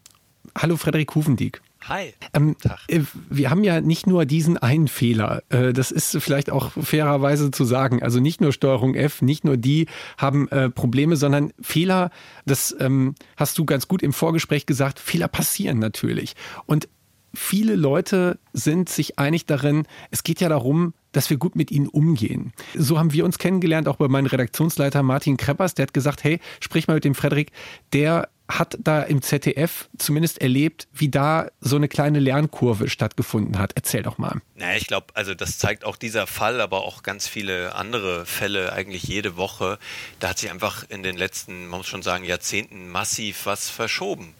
Hallo 0.54 0.76
Frederik 0.76 1.14
Huvendieck. 1.14 1.62
Hi. 1.88 2.12
Ähm, 2.35 2.56
äh, 2.88 3.00
wir 3.30 3.50
haben 3.50 3.64
ja 3.64 3.80
nicht 3.80 4.06
nur 4.06 4.26
diesen 4.26 4.59
einen 4.59 4.87
Fehler. 4.87 5.42
Äh, 5.49 5.73
das 5.73 5.90
ist 5.90 6.18
vielleicht 6.20 6.50
auch 6.50 6.73
fairerweise 6.73 7.50
zu 7.50 7.64
sagen. 7.64 8.02
Also 8.02 8.20
nicht 8.20 8.40
nur 8.40 8.52
Steuerung 8.52 8.94
F, 8.94 9.23
nicht 9.23 9.44
nur 9.44 9.56
die 9.56 9.87
haben 10.18 10.49
äh, 10.49 10.68
Probleme, 10.68 11.16
sondern 11.16 11.52
Fehler, 11.61 12.11
das 12.44 12.76
ähm, 12.78 13.14
hast 13.37 13.56
du 13.56 13.64
ganz 13.64 13.88
gut 13.88 14.02
im 14.02 14.12
Vorgespräch 14.12 14.66
gesagt, 14.66 14.99
Fehler 14.99 15.28
passieren 15.28 15.78
natürlich. 15.78 16.35
Und 16.66 16.88
viele 17.35 17.77
Leute 17.77 18.39
sind 18.53 18.89
sich 18.89 19.19
einig 19.19 19.47
darin, 19.47 19.85
es 20.11 20.23
geht 20.23 20.41
ja 20.41 20.49
darum, 20.49 20.95
dass 21.13 21.31
wir 21.31 21.37
gut 21.37 21.57
mit 21.57 21.71
ihnen 21.71 21.89
umgehen. 21.89 22.53
So 22.77 22.99
haben 22.99 23.13
wir 23.13 23.25
uns 23.25 23.39
kennengelernt, 23.39 23.89
auch 23.89 23.97
bei 23.97 24.09
meinem 24.09 24.27
Redaktionsleiter 24.27 25.03
Martin 25.03 25.37
Kreppers, 25.37 25.75
der 25.75 25.85
hat 25.85 25.95
gesagt, 25.95 26.25
hey, 26.25 26.41
sprich 26.61 26.87
mal 26.87 26.95
mit 26.95 27.05
dem 27.05 27.15
Frederik, 27.15 27.51
der 27.93 28.29
hat 28.59 28.76
da 28.80 29.02
im 29.02 29.23
ZDF 29.23 29.88
zumindest 29.99 30.40
erlebt, 30.40 30.88
wie 30.92 31.09
da 31.09 31.49
so 31.61 31.76
eine 31.76 31.88
kleine 31.88 32.19
Lernkurve 32.19 32.88
stattgefunden 32.88 33.59
hat. 33.59 33.73
Erzähl 33.75 34.02
doch 34.02 34.19
mal. 34.19 34.40
Naja, 34.57 34.76
ich 34.76 34.87
glaube, 34.87 35.07
also 35.14 35.35
das 35.35 35.59
zeigt 35.59 35.85
auch 35.85 35.97
dieser 35.97 36.26
Fall, 36.26 36.61
aber 36.61 36.85
auch 36.85 37.02
ganz 37.02 37.26
viele 37.26 37.75
andere 37.75 38.26
Fälle 38.26 38.73
eigentlich 38.73 39.04
jede 39.04 39.37
Woche. 39.37 39.78
Da 40.19 40.30
hat 40.30 40.38
sich 40.38 40.50
einfach 40.50 40.85
in 40.88 41.02
den 41.02 41.16
letzten, 41.16 41.66
man 41.66 41.78
muss 41.78 41.87
schon 41.87 42.02
sagen, 42.02 42.25
Jahrzehnten 42.25 42.88
massiv 42.90 43.47
was 43.47 43.71
verschoben. 43.71 44.35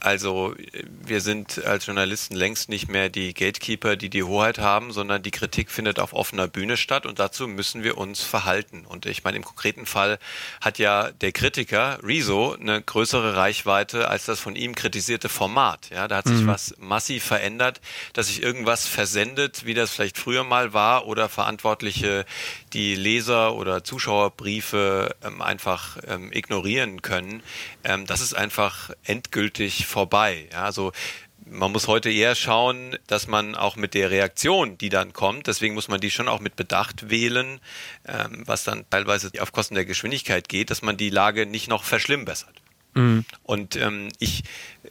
Also 0.00 0.54
wir 1.04 1.20
sind 1.20 1.64
als 1.64 1.86
Journalisten 1.86 2.34
längst 2.34 2.68
nicht 2.68 2.88
mehr 2.88 3.08
die 3.08 3.32
Gatekeeper, 3.32 3.96
die 3.96 4.10
die 4.10 4.22
Hoheit 4.22 4.58
haben, 4.58 4.92
sondern 4.92 5.22
die 5.22 5.30
Kritik 5.30 5.70
findet 5.70 5.98
auf 5.98 6.12
offener 6.12 6.48
Bühne 6.48 6.76
statt 6.76 7.06
und 7.06 7.18
dazu 7.18 7.48
müssen 7.48 7.82
wir 7.82 7.98
uns 7.98 8.22
verhalten. 8.22 8.84
Und 8.86 9.06
ich 9.06 9.24
meine, 9.24 9.36
im 9.36 9.44
konkreten 9.44 9.86
Fall 9.86 10.18
hat 10.60 10.78
ja 10.78 11.10
der 11.12 11.32
Kritiker 11.32 11.98
Rezo 12.02 12.56
eine 12.60 12.82
größere 12.82 13.36
Reichweite 13.36 13.51
Reichweite 13.52 14.08
als 14.08 14.24
das 14.24 14.40
von 14.40 14.56
ihm 14.56 14.74
kritisierte 14.74 15.28
Format. 15.28 15.90
Ja, 15.90 16.08
da 16.08 16.16
hat 16.16 16.26
sich 16.26 16.40
mhm. 16.40 16.46
was 16.46 16.74
massiv 16.78 17.22
verändert, 17.22 17.82
dass 18.14 18.28
sich 18.28 18.42
irgendwas 18.42 18.86
versendet, 18.86 19.66
wie 19.66 19.74
das 19.74 19.90
vielleicht 19.90 20.16
früher 20.16 20.42
mal 20.42 20.72
war, 20.72 21.06
oder 21.06 21.28
Verantwortliche 21.28 22.24
die 22.72 22.94
Leser- 22.94 23.54
oder 23.54 23.84
Zuschauerbriefe 23.84 25.14
ähm, 25.22 25.42
einfach 25.42 25.98
ähm, 26.06 26.32
ignorieren 26.32 27.02
können. 27.02 27.42
Ähm, 27.84 28.06
das 28.06 28.22
ist 28.22 28.32
einfach 28.32 28.90
endgültig 29.04 29.86
vorbei. 29.86 30.48
Ja, 30.50 30.64
also 30.64 30.92
man 31.44 31.72
muss 31.72 31.88
heute 31.88 32.08
eher 32.08 32.34
schauen, 32.34 32.96
dass 33.06 33.26
man 33.26 33.54
auch 33.54 33.76
mit 33.76 33.92
der 33.92 34.10
Reaktion, 34.10 34.78
die 34.78 34.88
dann 34.88 35.12
kommt, 35.12 35.46
deswegen 35.46 35.74
muss 35.74 35.88
man 35.88 36.00
die 36.00 36.10
schon 36.10 36.28
auch 36.28 36.40
mit 36.40 36.56
Bedacht 36.56 37.10
wählen, 37.10 37.60
ähm, 38.08 38.44
was 38.46 38.64
dann 38.64 38.86
teilweise 38.88 39.30
auf 39.40 39.52
Kosten 39.52 39.74
der 39.74 39.84
Geschwindigkeit 39.84 40.48
geht, 40.48 40.70
dass 40.70 40.80
man 40.80 40.96
die 40.96 41.10
Lage 41.10 41.44
nicht 41.44 41.68
noch 41.68 41.84
verschlimmbessert. 41.84 42.61
Mhm. 42.94 43.24
Und 43.42 43.76
ähm, 43.76 44.08
ich 44.18 44.42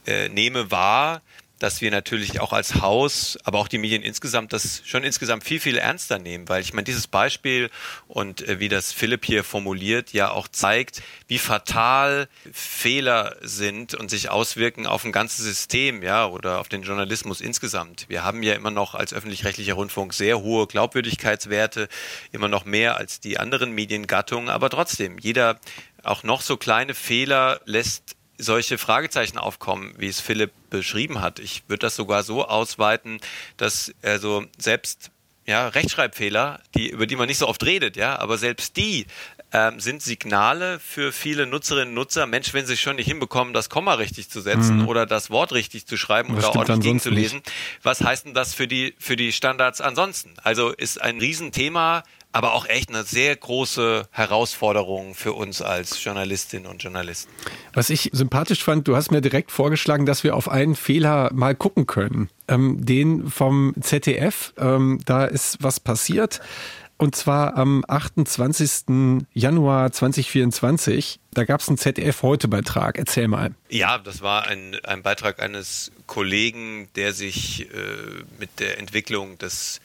äh, 0.05 0.29
nehme 0.29 0.72
wahr, 0.72 1.22
dass 1.62 1.79
wir 1.79 1.91
natürlich 1.91 2.39
auch 2.39 2.53
als 2.53 2.81
Haus, 2.81 3.38
aber 3.43 3.60
auch 3.60 3.67
die 3.67 3.77
Medien 3.77 4.01
insgesamt 4.01 4.51
das 4.51 4.81
schon 4.84 5.03
insgesamt 5.03 5.43
viel, 5.43 5.60
viel 5.60 5.77
ernster 5.77 6.17
nehmen, 6.17 6.50
weil 6.50 6.62
ich 6.62 6.74
meine, 6.74 6.86
dieses 6.86 7.05
Beispiel 7.05 7.70
und 8.08 8.48
äh, 8.48 8.60
wie 8.60 8.67
das 8.67 8.91
Philipp 8.91 9.25
hier 9.25 9.43
formuliert, 9.43 10.12
ja 10.12 10.31
auch 10.31 10.48
zeigt, 10.48 11.03
wie 11.27 11.38
fatal 11.38 12.27
Fehler 12.51 13.36
sind 13.41 13.93
und 13.93 14.10
sich 14.10 14.31
auswirken 14.31 14.88
auf 14.88 15.05
ein 15.05 15.12
ganzes 15.12 15.46
System, 15.46 16.01
ja, 16.01 16.25
oder 16.25 16.60
auf 16.60 16.67
den 16.67 16.81
Journalismus 16.81 17.41
insgesamt. 17.41 18.05
Wir 18.10 18.24
haben 18.24 18.41
ja 18.41 18.55
immer 18.55 18.72
noch 18.72 18.96
als 18.96 19.13
öffentlich-rechtlicher 19.13 19.75
Rundfunk 19.75 20.15
sehr 20.15 20.41
hohe 20.41 20.65
Glaubwürdigkeitswerte, 20.65 21.89
immer 22.31 22.48
noch 22.48 22.65
mehr 22.65 22.98
als 22.98 23.20
die 23.20 23.38
anderen 23.38 23.72
Mediengattungen, 23.72 24.50
aber 24.50 24.72
trotzdem, 24.72 25.20
jeder 25.20 25.60
auch 26.03 26.24
noch 26.24 26.41
so 26.41 26.58
kleine 26.58 26.93
Fehler 26.93 27.62
lässt 27.65 28.15
solche 28.38 28.77
Fragezeichen 28.77 29.38
aufkommen, 29.38 29.93
wie 29.98 30.08
es 30.08 30.20
Philipp 30.20 30.51
beschrieben 30.70 31.22
hat. 31.22 31.39
Ich 31.39 31.63
würde 31.67 31.81
das 31.81 31.96
sogar 31.96 32.24
so 32.24 32.46
ausweiten, 32.46 33.20
dass 33.58 33.93
also 34.01 34.46
selbst 34.58 35.12
ja, 35.46 35.67
Rechtschreibfehler, 35.67 36.62
die, 36.75 36.89
über 36.89 37.08
die 37.08 37.15
man 37.15 37.27
nicht 37.27 37.38
so 37.38 37.48
oft 37.48 37.63
redet, 37.63 37.98
ja, 37.98 38.17
aber 38.20 38.38
selbst 38.38 38.77
die 38.77 39.05
ähm, 39.53 39.79
sind 39.79 40.01
Signale 40.01 40.79
für 40.79 41.12
viele 41.12 41.46
Nutzerinnen 41.46 41.89
und 41.89 41.96
Nutzer. 41.96 42.25
Mensch, 42.25 42.53
wenn 42.53 42.65
sie 42.65 42.77
schon 42.77 42.96
nicht 42.96 43.08
hinbekommen, 43.08 43.53
das 43.53 43.70
Komma 43.70 43.96
richtig 43.96 44.29
zu 44.29 44.41
setzen 44.41 44.79
mhm. 44.79 44.88
oder 44.88 45.05
das 45.05 45.29
Wort 45.29 45.53
richtig 45.53 45.86
zu 45.88 45.98
schreiben 45.98 46.36
das 46.36 46.46
oder 46.46 46.60
ordentlich 46.60 46.81
gegenzulesen, 46.81 47.41
was 47.84 48.01
heißt 48.01 48.25
denn 48.25 48.34
das 48.34 48.53
für 48.53 48.67
die, 48.67 48.96
für 48.98 49.15
die 49.15 49.31
Standards 49.31 49.81
ansonsten? 49.81 50.34
Also 50.43 50.70
ist 50.70 51.01
ein 51.01 51.20
Riesenthema, 51.20 52.03
aber 52.31 52.53
auch 52.53 52.65
echt 52.65 52.89
eine 52.89 53.03
sehr 53.03 53.36
große 53.36 54.08
Herausforderung 54.10 55.15
für 55.15 55.34
uns 55.34 55.62
als 55.62 56.01
Journalistinnen 56.03 56.70
und 56.70 56.81
Journalisten. 56.81 57.31
Was 57.74 57.89
ich 57.89 58.10
sympathisch 58.13 58.63
fand, 58.63 58.88
du 58.88 58.96
hast 58.96 59.12
mir 59.12 59.22
direkt 59.22 59.51
vorgeschlagen, 59.51 60.05
dass 60.05 60.24
wir 60.24 60.36
auf 60.36 60.50
einen 60.50 60.75
Fehler 60.75 61.29
mal 61.34 61.55
gucken 61.55 61.88
können. 61.88 62.29
Ähm, 62.48 62.86
den 62.86 63.29
vom 63.29 63.74
ZDF, 63.81 64.53
ähm, 64.58 65.00
da 65.05 65.25
ist 65.25 65.58
was 65.62 65.79
passiert. 65.79 66.41
Und 67.01 67.15
zwar 67.15 67.58
am 67.58 67.84
28. 67.88 69.25
Januar 69.34 69.91
2024. 69.91 71.20
Da 71.34 71.46
gab 71.46 71.62
es 71.62 71.67
einen 71.67 71.79
ZDF-Heute-Beitrag. 71.79 73.00
Erzähl 73.00 73.27
mal. 73.27 73.55
Ja, 73.70 73.98
das 73.98 74.22
war 74.22 74.46
ein, 74.46 74.77
ein 74.84 75.01
Beitrag 75.01 75.41
eines 75.41 75.91
Kollegen, 76.05 76.89
der 76.96 77.13
sich 77.13 77.67
äh, 77.74 77.75
mit 78.39 78.60
der 78.60 78.77
Entwicklung 78.77 79.39
des 79.39 79.81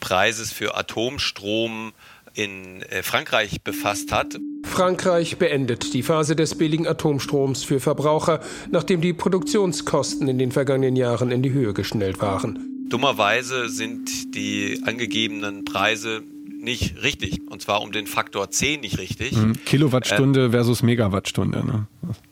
Preises 0.00 0.52
für 0.52 0.76
Atomstrom 0.76 1.92
in 2.34 2.82
äh, 2.82 3.04
Frankreich 3.04 3.62
befasst 3.62 4.10
hat. 4.10 4.36
Frankreich 4.64 5.38
beendet 5.38 5.94
die 5.94 6.02
Phase 6.02 6.34
des 6.34 6.58
billigen 6.58 6.88
Atomstroms 6.88 7.62
für 7.62 7.78
Verbraucher, 7.78 8.40
nachdem 8.72 9.00
die 9.00 9.12
Produktionskosten 9.12 10.26
in 10.26 10.38
den 10.38 10.50
vergangenen 10.50 10.96
Jahren 10.96 11.30
in 11.30 11.44
die 11.44 11.52
Höhe 11.52 11.74
geschnellt 11.74 12.20
waren. 12.20 12.88
Dummerweise 12.88 13.68
sind 13.68 14.34
die 14.34 14.82
angegebenen 14.84 15.64
Preise 15.64 16.24
nicht 16.58 17.02
richtig. 17.02 17.40
Und 17.50 17.62
zwar 17.62 17.82
um 17.82 17.92
den 17.92 18.06
Faktor 18.06 18.50
10 18.50 18.80
nicht 18.80 18.98
richtig. 18.98 19.32
Mhm. 19.32 19.64
Kilowattstunde 19.64 20.46
äh, 20.46 20.50
versus 20.50 20.82
Megawattstunde. 20.82 21.64
Ne? 21.64 21.86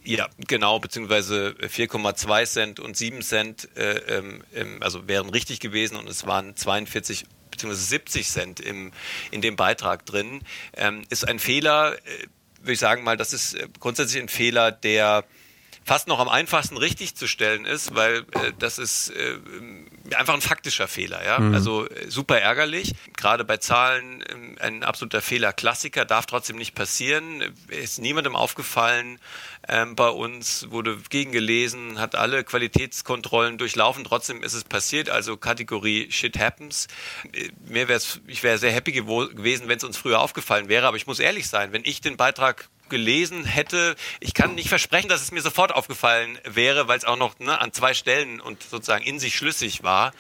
Ja, 0.05 0.29
genau, 0.49 0.79
beziehungsweise 0.79 1.55
4,2 1.61 2.47
Cent 2.47 2.81
und 2.81 2.97
7 2.97 3.23
Cent, 3.23 3.69
äh, 3.77 4.19
ähm, 4.19 4.43
also 4.81 5.07
wären 5.09 5.31
richtig 5.31 5.61
gewesen 5.61 5.97
und 5.97 6.09
es 6.09 6.27
waren 6.27 6.57
42 6.57 7.27
beziehungsweise 7.51 7.85
70 7.85 8.29
Cent 8.29 8.61
im, 8.61 8.93
in 9.31 9.41
dem 9.41 9.57
Beitrag 9.57 10.05
drin, 10.07 10.43
ähm, 10.77 11.03
ist 11.11 11.27
ein 11.27 11.39
Fehler, 11.39 11.95
äh, 11.95 12.27
würde 12.61 12.73
ich 12.73 12.81
sagen 12.81 13.05
mal, 13.05 13.17
das 13.17 13.33
ist 13.33 13.55
äh, 13.55 13.69
grundsätzlich 13.79 14.23
ein 14.23 14.29
Fehler, 14.29 14.73
der 14.73 15.25
fast 15.85 16.09
noch 16.09 16.19
am 16.19 16.29
einfachsten 16.29 16.77
richtig 16.77 17.15
zu 17.15 17.27
stellen 17.27 17.65
ist, 17.65 17.95
weil 17.95 18.25
äh, 18.33 18.53
das 18.59 18.79
ist 18.79 19.11
äh, 19.11 19.39
einfach 20.17 20.35
ein 20.35 20.41
faktischer 20.41 20.89
Fehler. 20.89 21.25
Ja? 21.25 21.39
Mhm. 21.39 21.55
Also 21.55 21.89
äh, 21.89 22.11
super 22.11 22.39
ärgerlich. 22.39 22.95
Gerade 23.17 23.45
bei 23.45 23.57
Zahlen 23.57 24.23
äh, 24.23 24.61
ein 24.61 24.83
absoluter 24.83 25.23
Fehler. 25.23 25.53
Klassiker 25.53 26.05
darf 26.05 26.27
trotzdem 26.27 26.57
nicht 26.57 26.75
passieren. 26.75 27.43
Ist 27.69 28.01
niemandem 28.01 28.37
aufgefallen. 28.37 29.19
Ähm, 29.67 29.97
bei 29.97 30.09
uns 30.09 30.71
wurde 30.71 30.99
gegengelesen, 31.09 31.99
hat 31.99 32.15
alle 32.15 32.45
Qualitätskontrollen 32.45 33.57
durchlaufen. 33.57 34.05
Trotzdem 34.05 34.43
ist 34.43 34.55
es 34.55 34.65
passiert. 34.65 35.09
Also 35.09 35.37
Kategorie 35.37 36.11
Shit 36.11 36.39
happens. 36.39 36.89
Äh, 37.33 37.51
mir 37.67 37.89
wär's, 37.89 38.21
ich 38.27 38.43
wäre 38.43 38.59
sehr 38.59 38.73
happy 38.73 38.93
gewesen, 38.93 39.69
wenn 39.69 39.79
es 39.79 39.85
uns 39.85 39.97
früher 39.97 40.21
aufgefallen 40.21 40.69
wäre. 40.69 40.87
Aber 40.87 40.97
ich 40.97 41.07
muss 41.07 41.19
ehrlich 41.19 41.49
sein, 41.49 41.73
wenn 41.73 41.85
ich 41.85 42.01
den 42.01 42.17
Beitrag 42.17 42.69
gelesen 42.95 43.45
hätte. 43.45 43.97
Ich 44.21 44.35
kann 44.35 44.55
nicht 44.55 44.69
versprechen, 44.69 45.09
dass 45.09 45.21
es 45.21 45.33
mir 45.33 45.43
sofort 45.43 45.75
aufgefallen 45.75 46.39
wäre, 46.45 46.87
weil 46.87 46.97
es 46.97 47.05
auch 47.05 47.17
noch 47.17 47.37
ne, 47.41 47.61
an 47.61 47.73
zwei 47.73 47.93
Stellen 47.93 48.41
und 48.41 48.63
sozusagen 48.63 49.05
in 49.05 49.19
sich 49.19 49.35
schlüssig 49.35 49.83
war. 49.83 50.13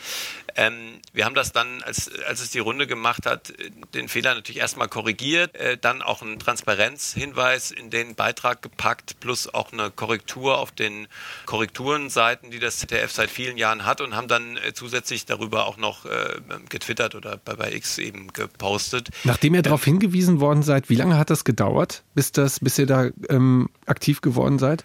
Ähm, 0.56 1.00
wir 1.12 1.25
haben 1.25 1.34
das 1.34 1.52
dann, 1.52 1.82
als, 1.82 2.11
als 2.28 2.40
es 2.40 2.50
die 2.50 2.58
Runde 2.58 2.87
gemacht 2.87 3.26
hat, 3.26 3.52
den 3.94 4.08
Fehler 4.08 4.34
natürlich 4.34 4.61
erstmal 4.61 4.88
korrigiert, 4.88 5.54
äh, 5.56 5.76
dann 5.76 6.02
auch 6.02 6.23
einen 6.23 6.38
Transparenzhinweis 6.38 7.70
in 7.70 7.90
den 7.90 8.14
Beitrag 8.14 8.62
gepackt, 8.62 9.20
plus 9.20 9.52
auch 9.52 9.73
eine 9.73 9.90
Korrektur 9.90 10.58
auf 10.58 10.70
den 10.73 11.08
Korrekturenseiten, 11.46 12.50
die 12.50 12.58
das 12.58 12.78
ZDF 12.78 13.11
seit 13.11 13.30
vielen 13.30 13.56
Jahren 13.56 13.84
hat 13.84 14.00
und 14.00 14.14
haben 14.14 14.28
dann 14.28 14.56
äh, 14.56 14.73
zusätzlich 14.75 15.26
darüber 15.26 15.66
auch 15.66 15.76
noch 15.76 16.04
äh, 16.06 16.40
getwittert 16.68 17.14
oder 17.14 17.37
bei, 17.37 17.54
bei 17.54 17.73
X 17.73 17.99
eben 17.99 18.32
gepostet. 18.32 19.11
Nachdem 19.25 19.54
ihr 19.54 19.62
darauf 19.62 19.84
hingewiesen 19.84 20.40
worden 20.40 20.62
seid, 20.62 20.88
wie 20.88 20.96
lange 20.96 21.16
hat 21.16 21.30
das 21.30 21.44
gedauert, 21.44 22.02
bis, 22.14 22.32
das, 22.32 22.61
bis 22.61 22.78
ihr 22.78 22.87
da 22.87 23.11
ähm, 23.28 23.68
aktiv 23.87 24.20
geworden 24.20 24.58
seid? 24.58 24.84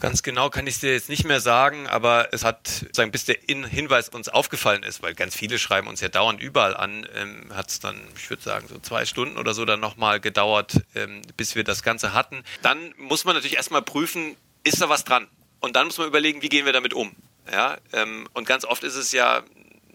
Ganz 0.00 0.22
genau 0.22 0.48
kann 0.48 0.66
ich 0.66 0.74
es 0.74 0.80
dir 0.80 0.92
jetzt 0.92 1.08
nicht 1.08 1.24
mehr 1.24 1.40
sagen, 1.40 1.88
aber 1.88 2.28
es 2.32 2.44
hat, 2.44 2.86
sagen, 2.92 3.10
bis 3.10 3.24
der 3.24 3.36
Hinweis 3.46 4.08
uns 4.08 4.28
aufgefallen 4.28 4.84
ist, 4.84 5.02
weil 5.02 5.14
ganz 5.14 5.34
viele 5.34 5.58
schreiben 5.58 5.88
uns 5.88 6.00
ja 6.00 6.08
dauernd 6.08 6.40
überall 6.40 6.76
an, 6.76 7.06
ähm, 7.16 7.52
hat 7.52 7.68
es 7.70 7.80
dann, 7.80 8.00
ich 8.16 8.30
würde 8.30 8.42
sagen, 8.42 8.68
so 8.68 8.78
zwei 8.78 9.04
Stunden 9.04 9.38
oder 9.38 9.54
so 9.54 9.64
dann 9.64 9.80
nochmal 9.80 10.20
gedauert, 10.20 10.82
ähm, 10.94 11.22
bis 11.36 11.56
wir 11.56 11.64
das 11.64 11.82
Ganze 11.82 12.12
hatten. 12.12 12.44
Dann 12.62 12.94
muss 12.96 13.24
man 13.24 13.34
natürlich 13.34 13.56
erstmal 13.56 13.82
prüfen, 13.82 14.36
ist 14.62 14.80
da 14.80 14.88
was 14.88 15.04
dran? 15.04 15.26
Und 15.60 15.74
dann 15.74 15.86
muss 15.86 15.98
man 15.98 16.06
überlegen, 16.06 16.42
wie 16.42 16.48
gehen 16.48 16.64
wir 16.64 16.72
damit 16.72 16.94
um? 16.94 17.16
Ja, 17.50 17.78
ähm, 17.92 18.28
und 18.34 18.46
ganz 18.46 18.64
oft 18.64 18.84
ist 18.84 18.94
es 18.94 19.10
ja 19.10 19.42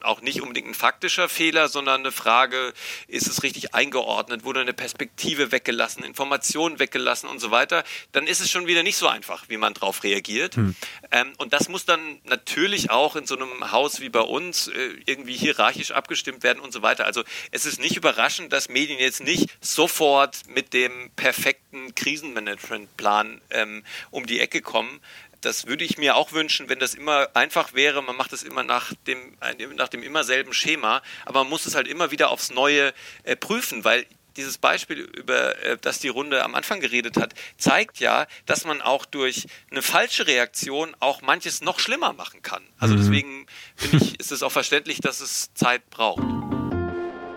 auch 0.04 0.22
nicht 0.22 0.42
unbedingt 0.42 0.68
ein 0.68 0.74
faktischer 0.74 1.30
Fehler, 1.30 1.68
sondern 1.70 2.02
eine 2.02 2.12
Frage, 2.12 2.74
ist 3.08 3.28
es 3.28 3.44
richtig 3.44 3.74
eingeordnet, 3.74 4.44
wurde 4.44 4.62
eine 4.62 4.74
Perspektive 4.74 5.52
weggelassen, 5.52 6.04
Informationen 6.04 6.80
weggelassen 6.80 7.30
und 7.30 7.40
so 7.40 7.52
weiter, 7.52 7.84
dann 8.12 8.28
ist 8.28 8.40
es 8.40 8.52
schon 8.52 8.68
wieder 8.68 8.84
nicht 8.84 8.98
so 8.98 9.08
einfach, 9.08 9.46
wie 9.50 9.58
man 9.58 9.74
darauf 9.74 10.04
reagiert. 10.04 10.56
Hm. 10.56 10.76
Ähm, 11.12 11.34
und 11.38 11.54
das 11.54 11.70
muss 11.70 11.86
dann 11.86 12.20
natürlich 12.24 12.92
auch 12.92 13.16
in 13.16 13.26
so 13.26 13.36
einem 13.36 13.72
Haus 13.72 14.00
wie 14.00 14.10
bei 14.10 14.22
uns 14.22 14.68
äh, 14.68 14.96
irgendwie 15.06 15.36
hierarchisch 15.36 15.92
abgestimmt 15.92 16.44
werden 16.44 16.60
und 16.60 16.74
so 16.74 16.82
weiter. 16.82 17.06
Also 17.06 17.24
es 17.52 17.66
ist 17.66 17.80
nicht 17.80 17.98
überraschend, 17.98 18.54
dass 18.54 18.70
Medien 18.70 19.00
jetzt 19.00 19.24
nicht 19.24 19.50
sofort 19.62 20.42
mit 20.48 20.74
dem 20.74 21.12
perfekten 21.16 21.96
Krisenmanagementplan 21.96 23.42
ähm, 23.50 23.84
um 24.12 24.26
die 24.26 24.40
Ecke 24.40 24.62
kommen, 24.62 25.00
das 25.44 25.68
würde 25.68 25.84
ich 25.84 25.98
mir 25.98 26.16
auch 26.16 26.32
wünschen, 26.32 26.70
wenn 26.70 26.80
das 26.80 26.94
immer 26.94 27.28
einfach 27.34 27.74
wäre. 27.74 28.02
Man 28.02 28.16
macht 28.16 28.34
es 28.34 28.44
immer 28.44 28.64
nach 28.64 28.94
dem, 29.08 29.36
nach 29.76 29.90
dem 29.90 30.04
immer 30.04 30.24
selben 30.24 30.54
Schema, 30.54 31.02
aber 31.26 31.44
man 31.44 31.50
muss 31.50 31.66
es 31.66 31.76
halt 31.76 31.88
immer 31.88 32.12
wieder 32.12 32.32
aufs 32.32 32.52
Neue 32.52 32.94
äh, 33.24 33.36
prüfen, 33.36 33.84
weil 33.84 34.06
dieses 34.38 34.58
Beispiel, 34.58 35.00
über 35.00 35.58
äh, 35.64 35.78
das 35.80 36.00
die 36.00 36.08
Runde 36.08 36.44
am 36.44 36.56
Anfang 36.56 36.80
geredet 36.80 37.18
hat, 37.18 37.34
zeigt 37.58 38.00
ja, 38.00 38.26
dass 38.46 38.66
man 38.66 38.82
auch 38.82 39.06
durch 39.06 39.48
eine 39.70 39.82
falsche 39.82 40.28
Reaktion 40.28 40.96
auch 41.00 41.22
manches 41.22 41.62
noch 41.62 41.80
schlimmer 41.80 42.14
machen 42.14 42.42
kann. 42.42 42.64
Also 42.80 42.96
mhm. 42.96 43.00
deswegen 43.00 43.46
finde 43.76 43.98
ich, 43.98 44.20
ist 44.20 44.32
es 44.32 44.44
auch 44.44 44.52
verständlich, 44.52 45.02
dass 45.02 45.22
es 45.22 45.54
Zeit 45.54 45.88
braucht. 45.90 46.24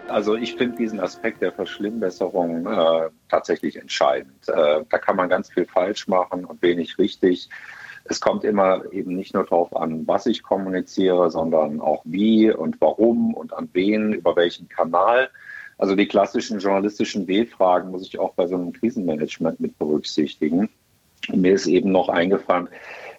Also 0.09 0.37
ich 0.37 0.55
finde 0.55 0.77
diesen 0.77 1.01
Aspekt 1.01 1.42
der 1.42 1.53
Verschlimmbesserung 1.53 2.66
äh, 2.66 3.11
tatsächlich 3.29 3.77
entscheidend. 3.77 4.49
Äh, 4.49 4.85
da 4.88 4.99
kann 4.99 5.16
man 5.16 5.29
ganz 5.29 5.53
viel 5.53 5.66
falsch 5.66 6.07
machen 6.07 6.45
und 6.45 6.62
wenig 6.62 6.97
richtig. 6.99 7.49
Es 8.09 8.21
kommt 8.21 8.45
immer 8.45 8.83
eben 8.92 9.14
nicht 9.14 9.35
nur 9.35 9.45
darauf 9.45 9.75
an, 9.77 10.07
was 10.07 10.27
ich 10.27 10.42
kommuniziere, 10.42 11.31
sondern 11.31 11.81
auch 11.81 12.03
wie 12.05 12.51
und 12.51 12.81
warum 12.81 13.35
und 13.35 13.53
an 13.53 13.69
wen, 13.73 14.12
über 14.12 14.37
welchen 14.37 14.69
Kanal. 14.69 15.29
Also 15.79 15.95
die 15.95 16.07
klassischen 16.07 16.59
journalistischen 16.59 17.27
W-Fragen 17.27 17.90
muss 17.90 18.07
ich 18.07 18.19
auch 18.19 18.35
bei 18.35 18.47
so 18.47 18.55
einem 18.55 18.73
Krisenmanagement 18.73 19.61
mit 19.61 19.79
berücksichtigen. 19.79 20.69
Und 21.29 21.40
mir 21.40 21.55
ist 21.55 21.66
eben 21.66 21.92
noch 21.92 22.09
eingefallen, 22.09 22.69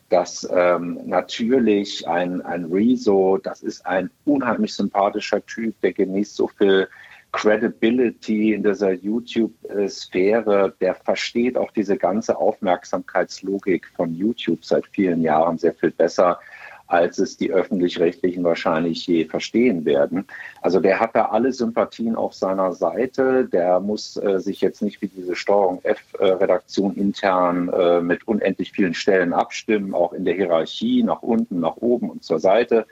dass 0.09 0.47
ähm, 0.51 0.99
natürlich 1.05 2.07
ein, 2.07 2.41
ein 2.41 2.65
Rezo, 2.65 3.37
das 3.37 3.61
ist 3.61 3.85
ein 3.85 4.09
unheimlich 4.25 4.73
sympathischer 4.73 5.45
Typ, 5.45 5.79
der 5.81 5.93
genießt 5.93 6.35
so 6.35 6.47
viel 6.47 6.87
Credibility 7.31 8.53
in 8.53 8.63
dieser 8.63 8.93
YouTube-Sphäre, 8.93 10.73
der 10.79 10.95
versteht 10.95 11.57
auch 11.57 11.71
diese 11.71 11.97
ganze 11.97 12.37
Aufmerksamkeitslogik 12.37 13.87
von 13.95 14.13
YouTube 14.13 14.63
seit 14.63 14.87
vielen 14.87 15.21
Jahren 15.21 15.57
sehr 15.57 15.73
viel 15.73 15.91
besser, 15.91 16.39
als 16.87 17.17
es 17.17 17.35
die 17.35 17.51
öffentlich-rechtlichen 17.51 18.43
wahrscheinlich 18.43 19.05
je 19.07 19.25
verstehen 19.25 19.83
werden. 19.83 20.25
Also 20.61 20.79
der 20.79 20.99
hat 20.99 21.15
da 21.15 21.25
alle 21.25 21.51
Sympathien 21.51 22.15
auf 22.15 22.33
seiner 22.33 22.71
Seite. 22.71 23.45
Der 23.45 23.81
muss 23.81 24.15
äh, 24.15 24.39
sich 24.39 24.61
jetzt 24.61 24.81
nicht 24.81 25.01
wie 25.01 25.09
diese 25.09 25.35
Steuerung 25.35 25.81
F-Redaktion 25.83 26.95
intern 26.95 27.69
äh, 27.69 27.99
mit 27.99 28.25
unendlich 28.25 28.71
vielen 28.71 28.93
Stellen 28.93 29.33
abstimmen, 29.33 29.93
auch 29.93 30.13
in 30.13 30.23
der 30.23 30.35
Hierarchie, 30.35 31.03
nach 31.03 31.21
unten, 31.21 31.59
nach 31.59 31.75
oben 31.75 32.09
und 32.09 32.23
zur 32.23 32.39
Seite. 32.39 32.87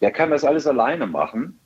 Der 0.00 0.12
kann 0.12 0.30
das 0.30 0.44
alles 0.44 0.66
alleine 0.68 1.08
machen 1.08 1.58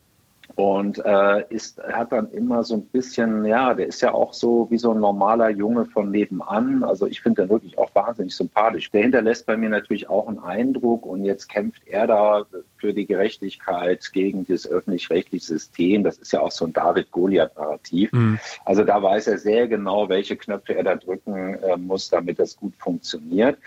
und 0.58 1.00
äh, 1.04 1.44
ist, 1.50 1.80
hat 1.84 2.10
dann 2.10 2.32
immer 2.32 2.64
so 2.64 2.74
ein 2.74 2.86
bisschen, 2.86 3.44
ja, 3.44 3.74
der 3.74 3.86
ist 3.86 4.00
ja 4.00 4.12
auch 4.12 4.32
so 4.32 4.66
wie 4.70 4.78
so 4.78 4.90
ein 4.90 4.98
normaler 4.98 5.50
Junge 5.50 5.84
von 5.84 6.10
nebenan. 6.10 6.82
Also 6.82 7.06
ich 7.06 7.20
finde 7.20 7.42
den 7.42 7.50
wirklich 7.50 7.78
auch 7.78 7.94
wahnsinnig 7.94 8.34
sympathisch. 8.34 8.90
Der 8.90 9.02
hinterlässt 9.02 9.46
bei 9.46 9.56
mir 9.56 9.68
natürlich 9.68 10.08
auch 10.10 10.26
einen 10.26 10.40
Eindruck 10.40 11.06
und 11.06 11.24
jetzt 11.24 11.48
kämpft 11.48 11.86
er 11.86 12.08
da 12.08 12.44
für 12.76 12.92
die 12.92 13.06
Gerechtigkeit 13.06 14.10
gegen 14.12 14.44
das 14.48 14.66
öffentlich-rechtliche 14.66 15.46
System. 15.46 16.02
Das 16.02 16.18
ist 16.18 16.32
ja 16.32 16.40
auch 16.40 16.50
so 16.50 16.64
ein 16.64 16.72
David-Goliath-Narrativ. 16.72 18.10
Mhm. 18.10 18.40
Also 18.64 18.82
da 18.82 19.00
weiß 19.00 19.28
er 19.28 19.38
sehr 19.38 19.68
genau, 19.68 20.08
welche 20.08 20.36
Knöpfe 20.36 20.74
er 20.74 20.82
da 20.82 20.96
drücken 20.96 21.54
äh, 21.54 21.76
muss, 21.76 22.10
damit 22.10 22.40
das 22.40 22.56
gut 22.56 22.74
funktioniert. 22.78 23.58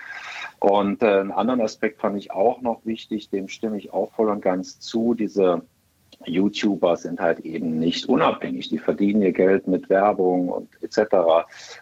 Und 0.59 1.03
äh, 1.03 1.05
einen 1.05 1.31
anderen 1.31 1.61
Aspekt 1.61 2.01
fand 2.01 2.17
ich 2.17 2.31
auch 2.31 2.59
noch 2.61 2.81
wichtig, 2.83 3.29
dem 3.29 3.47
stimme 3.47 3.77
ich 3.77 3.93
auch 3.93 4.11
voll 4.11 4.29
und 4.29 4.41
ganz 4.41 4.81
zu, 4.81 5.13
diese 5.13 5.61
YouTuber 6.25 6.97
sind 6.97 7.19
halt 7.19 7.39
eben 7.39 7.79
nicht 7.79 8.07
unabhängig. 8.07 8.69
Die 8.69 8.77
verdienen 8.77 9.21
ihr 9.21 9.31
Geld 9.31 9.67
mit 9.67 9.89
Werbung 9.89 10.49
und 10.49 10.69
etc. 10.81 11.15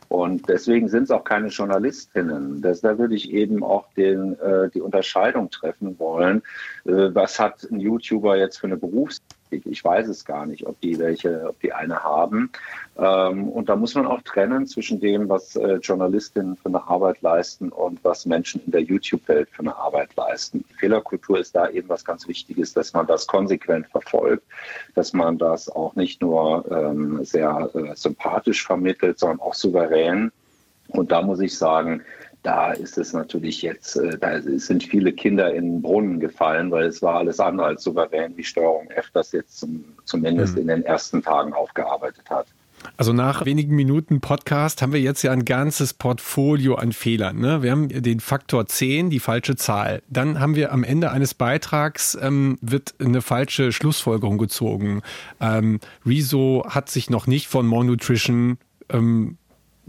Und 0.08 0.48
deswegen 0.48 0.88
sind 0.90 1.04
es 1.04 1.12
auch 1.12 1.24
keine 1.24 1.48
Journalistinnen. 1.48 2.62
Das, 2.62 2.82
da 2.82 2.98
würde 2.98 3.16
ich 3.16 3.32
eben 3.32 3.64
auch 3.64 3.86
den, 3.96 4.40
äh, 4.40 4.70
die 4.70 4.82
Unterscheidung 4.82 5.50
treffen 5.50 5.98
wollen. 6.00 6.42
Äh, 6.86 7.14
was 7.14 7.40
hat 7.40 7.68
ein 7.72 7.80
YouTuber 7.80 8.38
jetzt 8.38 8.58
für 8.58 8.68
eine 8.68 8.78
Berufs 8.78 9.20
Ich, 9.52 9.66
ich 9.66 9.84
weiß 9.84 10.08
es 10.08 10.26
gar 10.26 10.46
nicht, 10.46 10.66
ob 10.66 10.80
die 10.82 10.98
welche, 11.00 11.48
ob 11.50 11.60
die 11.60 11.74
eine 11.74 12.04
haben. 12.04 12.52
Ähm, 12.98 13.50
und 13.50 13.70
da 13.70 13.76
muss 13.76 13.96
man 13.96 14.06
auch 14.06 14.22
trennen 14.22 14.68
zwischen 14.68 15.00
dem, 15.00 15.30
was 15.30 15.56
äh, 15.56 15.76
Journalistinnen 15.76 16.56
für 16.56 16.70
eine 16.70 16.88
Arbeit 16.88 17.22
leisten 17.22 17.70
und 17.70 18.04
was 18.04 18.26
Menschen 18.26 18.62
in 18.66 18.72
der 18.72 18.82
YouTube-Welt 18.82 19.50
für 19.52 19.62
eine 19.62 19.76
Arbeit 19.76 20.16
leisten. 20.16 20.64
Fehlerkultur 20.78 21.40
ist 21.40 21.56
da 21.56 21.70
eben 21.70 21.90
was 21.90 22.06
ganz 22.06 22.28
Wichtiges, 22.28 22.74
dass 22.74 22.94
man 22.94 23.08
das 23.08 23.28
konsequent 23.28 23.88
verfolgt, 23.88 24.44
dass 24.96 25.14
man 25.14 25.38
das 25.38 25.70
auch 25.70 25.96
nicht 25.96 26.22
nur 26.22 26.66
ähm, 26.72 27.24
sehr 27.24 27.70
äh, 27.74 27.96
sympathisch 27.96 28.66
vermittelt, 28.66 29.20
sondern 29.20 29.40
auch 29.40 29.54
souverän. 29.54 30.32
Und 30.90 31.12
da 31.12 31.22
muss 31.22 31.40
ich 31.40 31.58
sagen, 31.58 32.02
da 32.44 32.72
ist 32.72 32.98
es 32.98 33.14
natürlich 33.14 33.62
jetzt, 33.62 33.98
äh, 33.98 34.18
da 34.18 34.42
sind 34.42 34.84
viele 34.84 35.12
Kinder 35.12 35.54
in 35.54 35.74
den 35.74 35.82
Brunnen 35.82 36.20
gefallen, 36.20 36.72
weil 36.72 36.86
es 36.86 37.02
war 37.02 37.16
alles 37.16 37.40
andere 37.40 37.68
als 37.68 37.84
souverän, 37.84 38.36
wie 38.38 38.44
Steuerung 38.44 38.90
F 38.92 39.10
das 39.14 39.32
jetzt 39.32 39.60
zum, 39.60 39.84
zumindest 40.06 40.56
mhm. 40.56 40.62
in 40.62 40.68
den 40.68 40.84
ersten 40.84 41.22
Tagen 41.22 41.54
aufgearbeitet 41.54 42.30
hat. 42.30 42.48
Also 42.98 43.14
nach 43.14 43.46
wenigen 43.46 43.76
Minuten 43.76 44.22
Podcast 44.22 44.82
haben 44.82 44.94
wir 44.94 45.02
jetzt 45.02 45.22
ja 45.22 45.32
ein 45.32 45.46
ganzes 45.46 45.94
Portfolio 45.94 46.76
an 46.76 46.94
Fehlern. 46.94 47.38
Ne? 47.40 47.62
Wir 47.62 47.72
haben 47.72 47.90
den 47.90 48.20
Faktor 48.20 48.68
10, 48.68 49.10
die 49.10 49.20
falsche 49.20 49.56
Zahl. 49.56 50.02
Dann 50.10 50.40
haben 50.40 50.56
wir 50.56 50.72
am 50.72 50.84
Ende 50.84 51.12
eines 51.12 51.34
Beitrags 51.34 52.18
ähm, 52.22 52.58
wird 52.62 52.96
eine 53.00 53.22
falsche 53.22 53.72
Schlussfolgerung 53.72 54.38
gezogen. 54.38 55.02
Ähm, 55.42 55.80
Rezo 56.06 56.66
hat 56.70 56.90
sich 56.90 57.10
noch 57.10 57.28
nicht 57.28 57.48
von 57.48 57.68
More 57.68 57.86
Nutrition 57.86 58.58
ähm, 58.90 59.38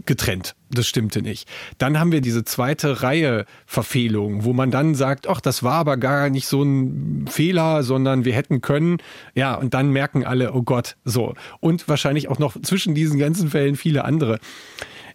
getrennt. 0.05 0.55
Das 0.69 0.87
stimmte 0.87 1.21
nicht. 1.21 1.47
Dann 1.77 1.99
haben 1.99 2.11
wir 2.11 2.21
diese 2.21 2.43
zweite 2.43 3.01
Reihe 3.01 3.45
Verfehlungen, 3.65 4.43
wo 4.45 4.53
man 4.53 4.71
dann 4.71 4.95
sagt, 4.95 5.27
ach, 5.27 5.41
das 5.41 5.63
war 5.63 5.75
aber 5.75 5.97
gar 5.97 6.29
nicht 6.29 6.47
so 6.47 6.63
ein 6.63 7.27
Fehler, 7.27 7.83
sondern 7.83 8.25
wir 8.25 8.33
hätten 8.33 8.61
können. 8.61 8.97
Ja, 9.35 9.55
und 9.55 9.73
dann 9.73 9.91
merken 9.91 10.25
alle, 10.25 10.53
oh 10.53 10.63
Gott, 10.63 10.97
so. 11.03 11.33
Und 11.59 11.87
wahrscheinlich 11.87 12.29
auch 12.29 12.39
noch 12.39 12.59
zwischen 12.61 12.95
diesen 12.95 13.19
ganzen 13.19 13.49
Fällen 13.49 13.75
viele 13.75 14.05
andere. 14.05 14.39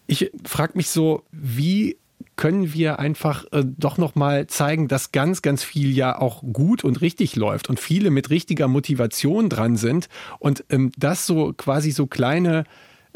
Ich 0.07 0.31
frage 0.44 0.72
mich 0.77 0.90
so, 0.90 1.25
wie 1.33 1.96
können 2.37 2.75
wir 2.75 2.99
einfach 2.99 3.44
äh, 3.53 3.64
doch 3.64 3.99
noch 3.99 4.14
mal 4.14 4.46
zeigen, 4.46 4.88
dass 4.88 5.11
ganz, 5.11 5.42
ganz 5.42 5.64
viel 5.64 5.96
ja 5.96 6.18
auch 6.18 6.42
gut 6.53 6.85
und 6.85 7.01
richtig 7.01 7.35
läuft 7.35 7.68
und 7.68 7.81
viele 7.81 8.11
mit 8.11 8.31
richtiger 8.31 8.68
Motivation 8.68 9.49
dran 9.49 9.77
sind 9.77 10.09
und 10.38 10.64
ähm, 10.68 10.92
das 10.99 11.27
so 11.27 11.55
quasi 11.57 11.90
so 11.90 12.07
kleine 12.07 12.64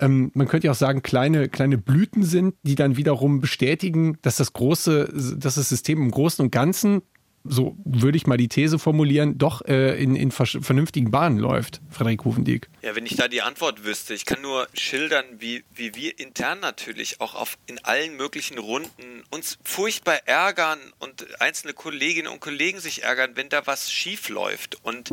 ähm, 0.01 0.31
man 0.35 0.49
könnte 0.49 0.67
ja 0.67 0.73
auch 0.73 0.77
sagen, 0.77 1.03
kleine, 1.03 1.49
kleine 1.49 1.79
Blüten 1.79 2.23
sind, 2.23 2.55
die 2.63 2.75
dann 2.75 2.97
wiederum 2.97 3.41
bestätigen, 3.41 4.19
dass 4.23 4.37
das 4.37 4.53
große, 4.53 5.37
dass 5.39 5.55
das 5.55 5.69
System 5.69 6.03
im 6.03 6.11
Großen 6.11 6.45
und 6.45 6.51
Ganzen 6.51 7.03
so 7.45 7.75
würde 7.85 8.19
ich 8.19 8.27
mal 8.27 8.37
die 8.37 8.49
These 8.49 8.79
formulieren, 8.79 9.39
doch 9.39 9.63
äh, 9.63 10.01
in, 10.03 10.15
in 10.15 10.31
vernünftigen 10.31 11.11
Bahnen 11.11 11.39
läuft, 11.39 11.81
Frederik 11.91 12.25
Hufendieck. 12.25 12.69
Ja, 12.83 12.95
wenn 12.95 13.07
ich 13.07 13.17
da 13.17 13.29
die 13.29 13.43
Antwort 13.43 13.85
wüsste, 13.85 14.13
ich 14.15 14.27
kann 14.27 14.43
nur 14.43 14.69
schildern, 14.75 15.25
wie, 15.39 15.65
wie 15.75 15.95
wir 15.95 16.19
intern 16.19 16.61
natürlich 16.61 17.21
auch 17.21 17.35
auf, 17.35 17.57
in 17.67 17.83
allen 17.85 18.17
möglichen 18.17 18.59
Runden 18.59 19.25
uns 19.31 19.59
furchtbar 19.65 20.27
ärgern 20.27 20.79
und 20.99 21.41
einzelne 21.41 21.73
Kolleginnen 21.73 22.29
und 22.29 22.41
Kollegen 22.41 22.79
sich 22.79 23.05
ärgern, 23.05 23.33
wenn 23.35 23.49
da 23.49 23.67
was 23.67 23.91
schief 23.91 24.29
läuft. 24.29 24.79
Und 24.85 25.11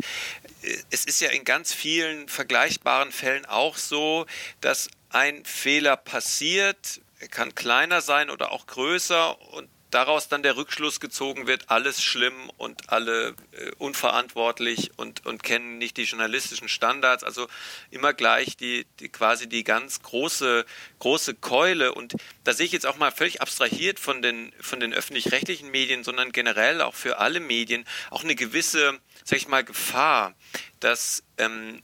äh, 0.62 0.76
es 0.90 1.06
ist 1.06 1.20
ja 1.20 1.30
in 1.30 1.44
ganz 1.44 1.72
vielen 1.72 2.28
vergleichbaren 2.28 3.10
Fällen 3.10 3.46
auch 3.46 3.78
so, 3.78 4.26
dass 4.60 4.88
ein 5.10 5.44
Fehler 5.44 5.96
passiert, 5.96 7.00
er 7.20 7.28
kann 7.28 7.54
kleiner 7.54 8.00
sein 8.00 8.30
oder 8.30 8.52
auch 8.52 8.66
größer 8.66 9.40
und 9.52 9.68
daraus 9.90 10.28
dann 10.28 10.42
der 10.42 10.56
Rückschluss 10.56 11.00
gezogen 11.00 11.46
wird, 11.46 11.70
alles 11.70 12.02
schlimm 12.02 12.50
und 12.56 12.90
alle 12.90 13.34
äh, 13.52 13.70
unverantwortlich 13.78 14.90
und, 14.96 15.24
und 15.26 15.42
kennen 15.42 15.78
nicht 15.78 15.96
die 15.96 16.04
journalistischen 16.04 16.68
Standards. 16.68 17.24
Also 17.24 17.48
immer 17.90 18.12
gleich 18.12 18.56
die, 18.56 18.86
die 19.00 19.08
quasi 19.08 19.48
die 19.48 19.64
ganz 19.64 20.02
große, 20.02 20.66
große 20.98 21.34
Keule. 21.34 21.94
Und 21.94 22.14
da 22.44 22.52
sehe 22.52 22.66
ich 22.66 22.72
jetzt 22.72 22.86
auch 22.86 22.98
mal 22.98 23.10
völlig 23.10 23.40
abstrahiert 23.40 23.98
von 23.98 24.20
den, 24.22 24.52
von 24.60 24.80
den 24.80 24.92
öffentlich-rechtlichen 24.92 25.70
Medien, 25.70 26.04
sondern 26.04 26.32
generell 26.32 26.82
auch 26.82 26.94
für 26.94 27.18
alle 27.18 27.40
Medien 27.40 27.84
auch 28.10 28.24
eine 28.24 28.34
gewisse, 28.34 28.98
sag 29.24 29.38
ich 29.38 29.48
mal, 29.48 29.64
Gefahr, 29.64 30.34
dass, 30.80 31.22
ähm, 31.38 31.80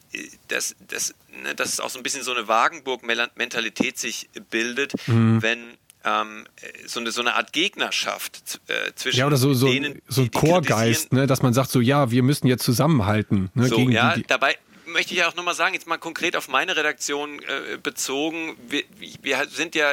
dass, 0.49 0.77
dass, 0.89 1.15
ne, 1.29 1.55
dass 1.55 1.81
auch 1.81 1.91
so 1.91 1.99
ein 1.99 2.03
bisschen 2.03 2.23
so 2.23 2.33
eine 2.33 2.49
Wagenburg-Mentalität 2.49 3.99
sich 3.99 4.29
bildet, 4.51 4.93
mhm. 5.09 5.43
wenn 5.43 5.79
ähm, 6.05 6.47
so, 6.87 7.01
eine, 7.01 7.11
so 7.11 7.21
eine 7.21 7.35
Art 7.35 7.53
Gegnerschaft 7.53 8.61
äh, 8.69 8.93
zwischen 8.95 9.19
ja, 9.19 9.27
oder 9.27 9.37
so, 9.37 9.55
so, 9.55 9.69
denen, 9.69 10.03
so 10.07 10.23
ein 10.23 10.31
Chorgeist, 10.31 11.13
ne, 11.13 11.27
dass 11.27 11.43
man 11.43 11.55
sagt 11.55 11.71
so, 11.71 11.81
ja, 11.81 12.11
wir 12.11 12.23
müssen 12.23 12.47
jetzt 12.47 12.65
zusammenhalten. 12.65 13.51
Ne, 13.55 13.69
so, 13.69 13.79
ja, 13.89 14.15
die, 14.15 14.23
die 14.23 14.27
dabei 14.27 14.57
möchte 14.87 15.15
ich 15.15 15.21
ja 15.21 15.29
auch 15.29 15.35
nochmal 15.35 15.55
sagen, 15.55 15.75
jetzt 15.75 15.87
mal 15.87 15.99
konkret 15.99 16.37
auf 16.37 16.49
meine 16.49 16.77
Redaktion 16.77 17.41
äh, 17.41 17.79
bezogen, 17.83 18.57
wir, 18.69 18.85
wir 19.23 19.47
sind 19.49 19.75
ja 19.75 19.93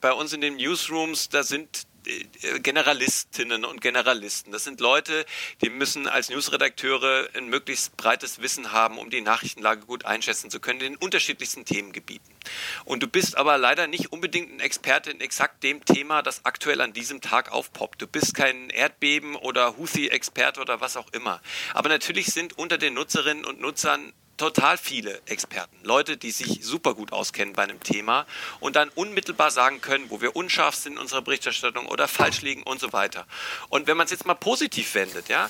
bei 0.00 0.12
uns 0.12 0.32
in 0.32 0.40
den 0.40 0.56
Newsrooms, 0.56 1.28
da 1.28 1.42
sind 1.42 1.68
äh, 1.68 1.91
Generalistinnen 2.62 3.64
und 3.64 3.80
Generalisten. 3.80 4.52
Das 4.52 4.64
sind 4.64 4.80
Leute, 4.80 5.24
die 5.62 5.70
müssen 5.70 6.08
als 6.08 6.28
Newsredakteure 6.30 7.28
ein 7.34 7.48
möglichst 7.48 7.96
breites 7.96 8.40
Wissen 8.40 8.72
haben, 8.72 8.98
um 8.98 9.10
die 9.10 9.20
Nachrichtenlage 9.20 9.86
gut 9.86 10.04
einschätzen 10.04 10.50
zu 10.50 10.60
können 10.60 10.80
in 10.80 10.92
den 10.92 10.96
unterschiedlichsten 10.96 11.64
Themengebieten. 11.64 12.34
Und 12.84 13.02
du 13.02 13.06
bist 13.06 13.36
aber 13.36 13.58
leider 13.58 13.86
nicht 13.86 14.12
unbedingt 14.12 14.52
ein 14.52 14.60
Experte 14.60 15.10
in 15.10 15.20
exakt 15.20 15.62
dem 15.62 15.84
Thema, 15.84 16.22
das 16.22 16.44
aktuell 16.44 16.80
an 16.80 16.92
diesem 16.92 17.20
Tag 17.20 17.52
aufpoppt. 17.52 18.02
Du 18.02 18.06
bist 18.06 18.34
kein 18.34 18.70
Erdbeben- 18.70 19.36
oder 19.36 19.76
Houthi-Experte 19.76 20.60
oder 20.60 20.80
was 20.80 20.96
auch 20.96 21.12
immer. 21.12 21.40
Aber 21.74 21.88
natürlich 21.88 22.26
sind 22.26 22.58
unter 22.58 22.78
den 22.78 22.94
Nutzerinnen 22.94 23.44
und 23.44 23.60
Nutzern 23.60 24.12
total 24.42 24.76
viele 24.76 25.22
Experten, 25.26 25.76
Leute, 25.84 26.16
die 26.16 26.32
sich 26.32 26.64
super 26.64 26.94
gut 26.94 27.12
auskennen 27.12 27.54
bei 27.54 27.62
einem 27.62 27.78
Thema 27.78 28.26
und 28.58 28.74
dann 28.74 28.88
unmittelbar 28.88 29.52
sagen 29.52 29.80
können, 29.80 30.06
wo 30.08 30.20
wir 30.20 30.34
unscharf 30.34 30.74
sind 30.74 30.94
in 30.94 30.98
unserer 30.98 31.22
Berichterstattung 31.22 31.86
oder 31.86 32.08
falsch 32.08 32.42
liegen 32.42 32.64
und 32.64 32.80
so 32.80 32.92
weiter. 32.92 33.24
Und 33.68 33.86
wenn 33.86 33.96
man 33.96 34.06
es 34.06 34.10
jetzt 34.10 34.26
mal 34.26 34.34
positiv 34.34 34.96
wendet, 34.96 35.28
ja, 35.28 35.48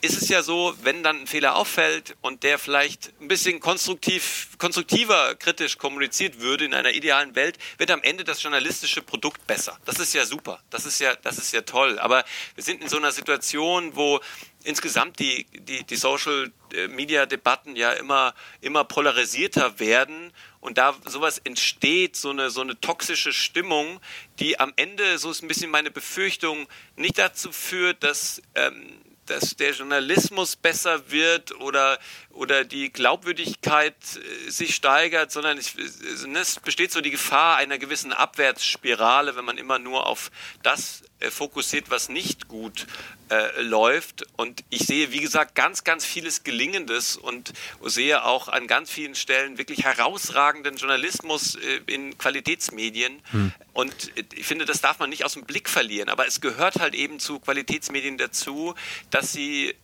ist 0.00 0.20
es 0.20 0.28
ja 0.28 0.42
so, 0.42 0.74
wenn 0.82 1.04
dann 1.04 1.20
ein 1.20 1.26
Fehler 1.28 1.54
auffällt 1.54 2.16
und 2.20 2.42
der 2.42 2.58
vielleicht 2.58 3.12
ein 3.20 3.28
bisschen 3.28 3.60
konstruktiv, 3.60 4.48
konstruktiver 4.58 5.36
kritisch 5.36 5.78
kommuniziert 5.78 6.40
würde 6.40 6.64
in 6.64 6.74
einer 6.74 6.90
idealen 6.90 7.36
Welt, 7.36 7.58
wird 7.78 7.92
am 7.92 8.02
Ende 8.02 8.24
das 8.24 8.42
journalistische 8.42 9.02
Produkt 9.02 9.46
besser. 9.46 9.78
Das 9.84 10.00
ist 10.00 10.14
ja 10.14 10.26
super. 10.26 10.60
Das 10.70 10.84
ist 10.84 10.98
ja, 10.98 11.14
das 11.14 11.38
ist 11.38 11.52
ja 11.52 11.60
toll. 11.60 12.00
Aber 12.00 12.24
wir 12.56 12.64
sind 12.64 12.82
in 12.82 12.88
so 12.88 12.96
einer 12.96 13.12
Situation, 13.12 13.94
wo 13.94 14.20
insgesamt 14.66 15.18
die, 15.18 15.44
die, 15.52 15.84
die 15.84 15.96
Social-Media-Debatten 15.96 17.76
ja 17.76 17.92
immer, 17.92 18.34
immer 18.60 18.84
polarisierter 18.84 19.78
werden 19.78 20.32
und 20.60 20.78
da 20.78 20.94
sowas 21.06 21.38
entsteht, 21.38 22.16
so 22.16 22.30
eine, 22.30 22.50
so 22.50 22.60
eine 22.60 22.80
toxische 22.80 23.32
Stimmung, 23.32 24.00
die 24.38 24.60
am 24.60 24.72
Ende, 24.76 25.18
so 25.18 25.30
ist 25.30 25.42
ein 25.42 25.48
bisschen 25.48 25.70
meine 25.70 25.90
Befürchtung, 25.90 26.68
nicht 26.96 27.18
dazu 27.18 27.50
führt, 27.50 28.04
dass, 28.04 28.40
ähm, 28.54 29.00
dass 29.26 29.56
der 29.56 29.72
Journalismus 29.72 30.56
besser 30.56 31.10
wird 31.10 31.52
oder, 31.60 31.98
oder 32.30 32.64
die 32.64 32.92
Glaubwürdigkeit 32.92 33.96
äh, 33.96 34.50
sich 34.50 34.74
steigert, 34.74 35.32
sondern 35.32 35.58
es, 35.58 35.74
es 35.74 36.60
besteht 36.60 36.92
so 36.92 37.00
die 37.00 37.10
Gefahr 37.10 37.56
einer 37.56 37.78
gewissen 37.78 38.12
Abwärtsspirale, 38.12 39.36
wenn 39.36 39.44
man 39.44 39.58
immer 39.58 39.78
nur 39.78 40.06
auf 40.06 40.30
das 40.62 41.02
äh, 41.02 41.11
fokussiert, 41.30 41.90
was 41.90 42.08
nicht 42.08 42.48
gut 42.48 42.86
äh, 43.30 43.62
läuft. 43.62 44.24
Und 44.36 44.64
ich 44.70 44.86
sehe, 44.86 45.12
wie 45.12 45.20
gesagt, 45.20 45.54
ganz, 45.54 45.84
ganz 45.84 46.04
vieles 46.04 46.44
Gelingendes 46.44 47.16
und 47.16 47.52
sehe 47.82 48.24
auch 48.24 48.48
an 48.48 48.66
ganz 48.66 48.90
vielen 48.90 49.14
Stellen 49.14 49.58
wirklich 49.58 49.84
herausragenden 49.84 50.76
Journalismus 50.76 51.54
äh, 51.54 51.80
in 51.86 52.18
Qualitätsmedien. 52.18 53.20
Hm. 53.30 53.52
Und 53.72 54.12
ich 54.34 54.46
finde, 54.46 54.64
das 54.64 54.80
darf 54.80 54.98
man 54.98 55.10
nicht 55.10 55.24
aus 55.24 55.34
dem 55.34 55.44
Blick 55.44 55.68
verlieren. 55.68 56.08
Aber 56.08 56.26
es 56.26 56.40
gehört 56.40 56.80
halt 56.80 56.94
eben 56.94 57.20
zu 57.20 57.40
Qualitätsmedien 57.40 58.18
dazu, 58.18 58.74
dass 59.10 59.32
sie 59.32 59.68
äh, 59.68 59.74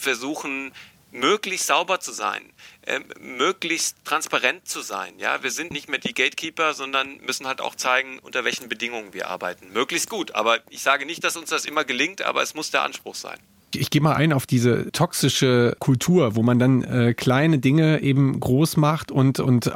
versuchen, 0.00 0.72
möglichst 1.10 1.66
sauber 1.66 2.00
zu 2.00 2.12
sein, 2.12 2.42
äh, 2.82 3.00
möglichst 3.20 3.96
transparent 4.04 4.68
zu 4.68 4.80
sein. 4.80 5.14
Ja, 5.18 5.42
wir 5.42 5.50
sind 5.50 5.70
nicht 5.70 5.88
mehr 5.88 5.98
die 5.98 6.14
Gatekeeper, 6.14 6.74
sondern 6.74 7.18
müssen 7.18 7.46
halt 7.46 7.60
auch 7.60 7.74
zeigen, 7.74 8.18
unter 8.20 8.44
welchen 8.44 8.68
Bedingungen 8.68 9.12
wir 9.12 9.28
arbeiten. 9.28 9.72
Möglichst 9.72 10.10
gut. 10.10 10.34
Aber 10.34 10.58
ich 10.70 10.82
sage 10.82 11.06
nicht, 11.06 11.24
dass 11.24 11.36
uns 11.36 11.50
das 11.50 11.64
immer 11.64 11.84
gelingt, 11.84 12.22
aber 12.22 12.42
es 12.42 12.54
muss 12.54 12.70
der 12.70 12.82
Anspruch 12.82 13.14
sein. 13.14 13.38
Ich 13.74 13.90
gehe 13.90 14.00
mal 14.00 14.14
ein 14.14 14.32
auf 14.32 14.46
diese 14.46 14.90
toxische 14.92 15.76
Kultur, 15.78 16.36
wo 16.36 16.42
man 16.42 16.58
dann 16.58 16.82
äh, 16.82 17.12
kleine 17.12 17.58
Dinge 17.58 18.00
eben 18.00 18.40
groß 18.40 18.78
macht 18.78 19.12
und, 19.12 19.40
und 19.40 19.66
äh, 19.66 19.70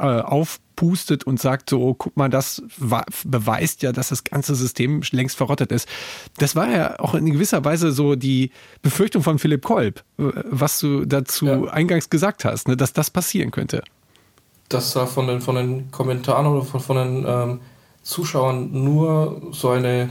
aufpustet 0.73 1.23
und 1.25 1.39
sagt 1.39 1.69
so, 1.69 1.81
oh, 1.81 1.93
guck 1.93 2.17
mal, 2.17 2.29
das 2.29 2.63
beweist 3.25 3.81
ja, 3.81 3.91
dass 3.91 4.09
das 4.09 4.23
ganze 4.23 4.55
System 4.55 5.01
längst 5.11 5.37
verrottet 5.37 5.71
ist. 5.71 5.87
Das 6.37 6.55
war 6.55 6.69
ja 6.69 6.99
auch 6.99 7.13
in 7.13 7.31
gewisser 7.31 7.63
Weise 7.63 7.91
so 7.91 8.15
die 8.15 8.51
Befürchtung 8.81 9.23
von 9.23 9.39
Philipp 9.39 9.63
Kolb, 9.63 10.03
was 10.17 10.79
du 10.79 11.05
dazu 11.05 11.45
ja. 11.45 11.63
eingangs 11.65 12.09
gesagt 12.09 12.45
hast, 12.45 12.67
ne, 12.67 12.77
dass 12.77 12.93
das 12.93 13.09
passieren 13.09 13.51
könnte. 13.51 13.83
Das 14.69 14.95
war 14.95 15.07
von 15.07 15.27
den, 15.27 15.41
von 15.41 15.55
den 15.55 15.91
Kommentaren 15.91 16.47
oder 16.47 16.63
von, 16.63 16.79
von 16.79 16.97
den 16.97 17.25
ähm, 17.27 17.59
Zuschauern 18.01 18.69
nur 18.71 19.41
so 19.51 19.69
eine, 19.69 20.09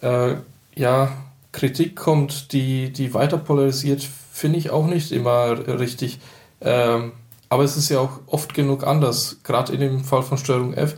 äh, 0.00 0.34
ja, 0.74 1.12
Kritik 1.50 1.96
kommt, 1.96 2.52
die, 2.52 2.90
die 2.92 3.12
weiter 3.12 3.36
polarisiert, 3.36 4.08
finde 4.32 4.58
ich 4.58 4.70
auch 4.70 4.86
nicht 4.86 5.12
immer 5.12 5.66
richtig. 5.68 6.18
Ähm, 6.62 7.12
aber 7.52 7.64
es 7.64 7.76
ist 7.76 7.90
ja 7.90 8.00
auch 8.00 8.20
oft 8.28 8.54
genug 8.54 8.82
anders. 8.82 9.36
Gerade 9.44 9.74
in 9.74 9.80
dem 9.80 10.04
Fall 10.04 10.22
von 10.22 10.38
Steuerung 10.38 10.72
F 10.72 10.96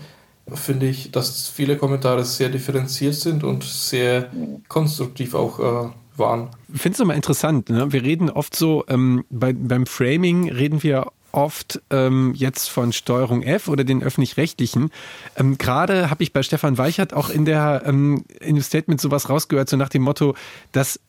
finde 0.53 0.87
ich, 0.87 1.11
dass 1.11 1.49
viele 1.49 1.77
Kommentare 1.77 2.25
sehr 2.25 2.49
differenziert 2.49 3.17
sind 3.17 3.43
und 3.43 3.65
sehr 3.65 4.31
konstruktiv 4.69 5.35
auch 5.35 5.59
äh, 5.59 5.91
waren. 6.17 6.51
Ich 6.73 6.81
finde 6.81 6.95
es 6.95 7.01
immer 7.01 7.17
interessant. 7.17 7.71
Ne? 7.71 7.93
Wir 7.93 8.05
reden 8.05 8.31
oft 8.31 8.55
so, 8.55 8.85
ähm, 8.87 9.25
bei, 9.31 9.53
beim 9.53 9.85
Framing 9.87 10.49
reden 10.49 10.85
wir 10.85 11.09
oft 11.33 11.83
ähm, 11.91 12.35
jetzt 12.37 12.71
von 12.71 12.93
Steuerung 12.93 13.43
F 13.43 13.67
oder 13.67 13.83
den 13.83 14.05
öffentlich-rechtlichen. 14.05 14.93
Ähm, 15.37 15.59
Gerade 15.59 16.09
habe 16.09 16.23
ich 16.23 16.33
bei 16.33 16.45
Stefan 16.45 16.79
Weichert 16.79 17.15
auch 17.15 17.31
in 17.31 17.47
der 17.47 17.83
ähm, 17.85 18.25
in 18.39 18.55
dem 18.55 18.63
Statement 18.63 19.01
sowas 19.01 19.29
rausgehört, 19.29 19.69
so 19.69 19.77
nach 19.77 19.89
dem 19.89 20.03
Motto, 20.03 20.37
dass 20.71 21.01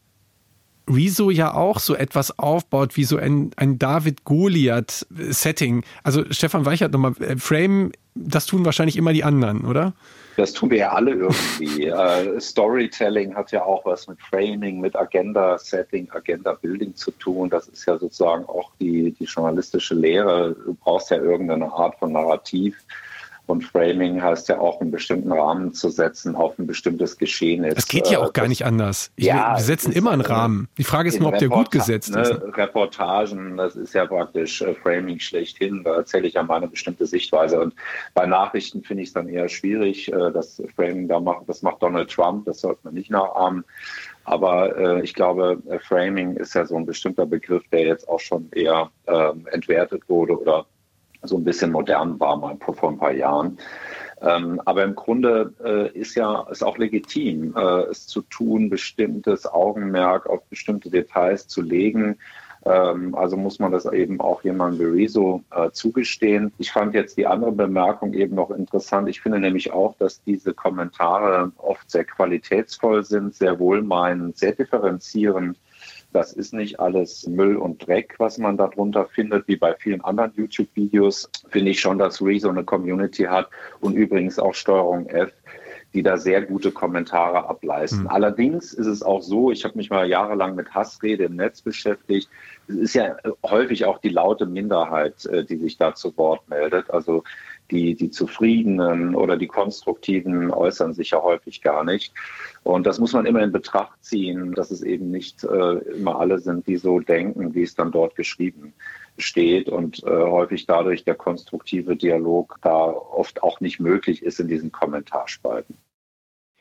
Rezo 0.90 1.30
ja 1.30 1.54
auch 1.54 1.80
so 1.80 1.96
etwas 1.96 2.38
aufbaut 2.38 2.98
wie 2.98 3.04
so 3.04 3.18
ein, 3.18 3.52
ein 3.58 3.80
David-Goliath-Setting. 3.80 5.84
Also 6.04 6.24
Stefan 6.32 6.66
Weichert 6.66 6.92
nochmal, 6.92 7.14
äh, 7.20 7.38
Frame, 7.38 7.92
das 8.14 8.46
tun 8.46 8.66
wahrscheinlich 8.66 8.98
immer 8.98 9.14
die 9.14 9.24
anderen, 9.24 9.66
oder? 9.66 9.94
Das 10.38 10.52
tun 10.52 10.70
wir 10.70 10.78
ja 10.78 10.92
alle 10.92 11.12
irgendwie. 11.12 11.92
uh, 11.92 12.40
Storytelling 12.40 13.36
hat 13.36 13.52
ja 13.52 13.64
auch 13.64 13.86
was 13.86 14.08
mit 14.08 14.22
Framing, 14.22 14.82
mit 14.82 14.96
Agenda-Setting, 14.96 16.10
Agenda-Building 16.12 16.96
zu 16.96 17.12
tun. 17.12 17.50
Das 17.50 17.68
ist 17.68 17.86
ja 17.86 17.98
sozusagen 17.98 18.46
auch 18.46 18.72
die, 18.80 19.14
die 19.14 19.26
journalistische 19.26 19.96
Lehre. 19.96 20.56
Du 20.66 20.74
brauchst 20.74 21.10
ja 21.10 21.18
irgendeine 21.18 21.72
Art 21.72 21.98
von 22.00 22.12
Narrativ 22.12 22.76
und 23.48 23.64
Framing 23.64 24.22
heißt 24.22 24.50
ja 24.50 24.60
auch, 24.60 24.82
einen 24.82 24.92
bestimmten 24.92 25.32
Rahmen 25.32 25.74
zu 25.74 25.90
setzen 25.90 26.36
auf 26.36 26.58
ein 26.58 26.68
bestimmtes 26.68 27.18
Geschehen. 27.18 27.64
Es 27.64 27.88
geht 27.88 28.10
ja 28.10 28.20
auch 28.20 28.34
gar 28.34 28.48
nicht 28.48 28.66
anders. 28.66 29.12
Ich, 29.16 29.26
ja, 29.26 29.56
wir 29.56 29.64
setzen 29.64 29.92
immer 29.92 30.12
einen 30.12 30.22
Rahmen. 30.22 30.68
Die 30.78 30.84
Frage 30.84 31.10
ist 31.10 31.20
nur, 31.20 31.30
ob 31.30 31.38
der 31.38 31.50
gut 31.50 31.72
gesetzt 31.72 32.14
ne, 32.14 32.22
ist. 32.22 32.58
Reportagen, 32.58 33.58
das 33.58 33.76
ist 33.76 33.94
ja 33.94 34.06
praktisch 34.06 34.62
äh, 34.62 34.74
Framing 34.74 35.20
schlechthin. 35.20 35.84
Da 35.84 35.96
erzähle 35.96 36.28
ich 36.28 36.34
ja 36.34 36.44
mal 36.44 36.58
eine 36.58 36.68
bestimmte 36.68 37.06
Sichtweise. 37.06 37.60
Und 37.60 37.76
bei 38.14 38.26
Nachrichten 38.26 38.84
finde 38.84 39.04
ich 39.04 39.10
es 39.10 39.14
dann 39.14 39.30
eher 39.30 39.48
schwierig. 39.50 40.12
Äh, 40.12 40.32
das 40.32 40.62
Framing, 40.76 41.08
da 41.08 41.20
macht, 41.20 41.48
das 41.48 41.62
macht 41.62 41.84
Donald 41.84 42.10
Trump, 42.10 42.46
das 42.46 42.62
sollte 42.62 42.80
man 42.84 42.96
nicht 42.96 43.12
nachahmen. 43.12 43.64
Aber 44.26 44.76
äh, 44.78 45.02
ich 45.04 45.14
glaube, 45.14 45.62
äh, 45.70 45.78
Framing 45.80 46.36
ist 46.36 46.56
ja 46.56 46.66
so 46.66 46.76
ein 46.76 46.86
bestimmter 46.86 47.28
Begriff, 47.28 47.64
der 47.72 47.86
jetzt 47.86 48.10
auch 48.10 48.20
schon 48.20 48.50
eher 48.52 48.90
ähm, 49.08 49.48
entwertet 49.52 50.10
wurde 50.10 50.40
oder 50.40 50.66
so 51.28 51.38
ein 51.38 51.44
bisschen 51.44 51.72
modern 51.72 52.20
war 52.20 52.38
mal 52.38 52.58
vor 52.60 52.90
ein 52.90 52.98
paar 52.98 53.14
Jahren. 53.14 53.58
Ähm, 54.22 54.62
aber 54.66 54.84
im 54.84 54.96
Grunde 54.96 55.54
äh, 55.64 55.98
ist 55.98 56.16
ja 56.16 56.46
es 56.50 56.64
auch 56.64 56.78
legitim, 56.78 57.54
äh, 57.56 57.84
es 57.90 58.08
zu 58.08 58.22
tun, 58.22 58.70
bestimmtes 58.70 59.46
Augenmerk 59.46 60.28
auf 60.28 60.44
bestimmte 60.46 60.90
Details 60.90 61.48
zu 61.48 61.62
legen. 61.62 62.18
Ähm, 62.66 63.14
also 63.14 63.38
muss 63.38 63.60
man 63.60 63.72
das 63.72 63.86
eben 63.86 64.20
auch 64.22 64.44
jemandem 64.44 64.80
wie 64.80 65.02
Rezo 65.02 65.44
äh, 65.52 65.70
zugestehen. 65.72 66.52
Ich 66.58 66.72
fand 66.72 66.96
jetzt 66.96 67.18
die 67.18 67.28
andere 67.28 67.52
Bemerkung 67.52 68.14
eben 68.14 68.36
noch 68.36 68.52
interessant. 68.52 69.10
Ich 69.10 69.22
finde 69.22 69.40
nämlich 69.40 69.72
auch, 69.72 69.96
dass 69.98 70.24
diese 70.24 70.54
Kommentare 70.54 71.52
oft 71.58 71.90
sehr 71.92 72.06
qualitätsvoll 72.06 73.04
sind, 73.04 73.36
sehr 73.36 73.60
wohlmeinend, 73.60 74.38
sehr 74.38 74.54
differenzierend 74.54 75.58
das 76.16 76.32
ist 76.32 76.54
nicht 76.54 76.80
alles 76.80 77.28
Müll 77.28 77.58
und 77.58 77.86
Dreck, 77.86 78.16
was 78.20 78.38
man 78.38 78.56
darunter 78.56 79.06
findet, 79.06 79.48
wie 79.50 79.58
bei 79.58 79.76
vielen 79.76 80.02
anderen 80.02 80.32
YouTube-Videos. 80.36 81.30
Finde 81.50 81.72
ich 81.72 81.82
schon, 81.82 81.98
dass 81.98 82.22
Rezo 82.22 82.50
eine 82.50 82.64
Community 82.64 83.24
hat 83.24 83.50
und 83.82 83.96
übrigens 83.96 84.40
auch 84.40 84.54
Steuerung 84.54 85.08
F 85.08 85.34
die 85.96 86.04
da 86.04 86.18
sehr 86.18 86.42
gute 86.42 86.72
Kommentare 86.72 87.48
ableisten. 87.48 88.02
Mhm. 88.02 88.08
Allerdings 88.10 88.74
ist 88.74 88.86
es 88.86 89.02
auch 89.02 89.22
so, 89.22 89.50
ich 89.50 89.64
habe 89.64 89.78
mich 89.78 89.90
mal 89.90 90.08
jahrelang 90.08 90.56
mit 90.56 90.76
Hassrede 90.76 91.24
im 91.24 91.38
Netz 91.38 91.62
beschäftigt. 91.62 92.30
Es 92.68 92.76
ist 92.76 92.96
ja 92.96 93.16
häufig 93.44 93.86
auch 93.86 94.00
die 94.00 94.10
laute 94.10 94.46
Minderheit, 94.46 95.26
äh, 95.26 95.46
die 95.46 95.56
sich 95.56 95.78
da 95.78 95.96
zu 95.96 96.16
Wort 96.18 96.48
meldet. 96.50 96.92
Also 96.92 97.24
die, 97.72 97.96
die 97.96 98.12
Zufriedenen 98.12 99.16
oder 99.16 99.38
die 99.38 99.48
Konstruktiven 99.48 100.52
äußern 100.52 100.94
sich 100.94 101.12
ja 101.12 101.24
häufig 101.24 101.62
gar 101.62 101.84
nicht. 101.84 102.14
Und 102.64 102.86
das 102.86 103.00
muss 103.00 103.14
man 103.14 103.26
immer 103.26 103.42
in 103.42 103.54
Betracht 103.54 104.04
ziehen, 104.04 104.52
dass 104.54 104.72
es 104.72 104.82
eben 104.82 105.10
nicht 105.10 105.46
äh, 105.46 105.78
immer 105.96 106.20
alle 106.20 106.40
sind, 106.40 106.68
die 106.68 106.78
so 106.78 107.00
denken, 107.00 107.56
wie 107.56 107.64
es 107.64 107.74
dann 107.74 107.92
dort 107.92 108.16
geschrieben 108.16 108.74
steht 109.18 109.70
und 109.70 110.04
äh, 110.04 110.10
häufig 110.10 110.66
dadurch 110.66 111.06
der 111.06 111.16
konstruktive 111.16 111.96
Dialog 111.96 112.58
da 112.62 112.74
oft 112.74 113.44
auch 113.44 113.62
nicht 113.62 113.80
möglich 113.80 114.24
ist 114.24 114.42
in 114.42 114.50
diesen 114.50 114.74
Kommentarspalten. 114.74 115.78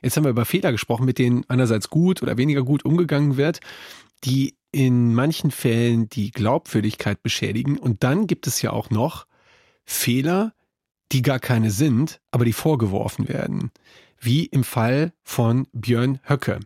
Jetzt 0.04 0.18
haben 0.18 0.24
wir 0.24 0.30
über 0.30 0.44
Fehler 0.44 0.70
gesprochen, 0.70 1.06
mit 1.06 1.18
denen 1.18 1.44
einerseits 1.48 1.88
gut 1.88 2.22
oder 2.22 2.36
weniger 2.36 2.62
gut 2.62 2.84
umgegangen 2.84 3.38
wird, 3.38 3.60
die 4.22 4.54
in 4.70 5.14
manchen 5.14 5.50
Fällen 5.50 6.10
die 6.10 6.30
Glaubwürdigkeit 6.30 7.22
beschädigen. 7.22 7.78
Und 7.78 8.04
dann 8.04 8.26
gibt 8.26 8.46
es 8.46 8.60
ja 8.60 8.70
auch 8.70 8.90
noch 8.90 9.26
Fehler, 9.86 10.52
die 11.10 11.22
gar 11.22 11.38
keine 11.38 11.70
sind, 11.70 12.20
aber 12.32 12.44
die 12.44 12.52
vorgeworfen 12.52 13.28
werden. 13.28 13.70
Wie 14.20 14.44
im 14.44 14.62
Fall 14.62 15.12
von 15.22 15.66
Björn 15.72 16.20
Höcke. 16.28 16.60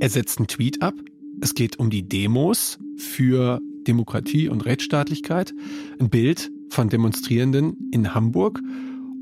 Er 0.00 0.10
setzt 0.10 0.38
einen 0.38 0.48
Tweet 0.48 0.82
ab. 0.82 0.94
Es 1.40 1.54
geht 1.54 1.78
um 1.78 1.90
die 1.90 2.08
Demos 2.08 2.78
für 2.96 3.60
Demokratie 3.86 4.48
und 4.48 4.64
Rechtsstaatlichkeit. 4.64 5.54
Ein 6.00 6.10
Bild 6.10 6.50
von 6.70 6.88
Demonstrierenden 6.88 7.90
in 7.92 8.14
Hamburg. 8.14 8.60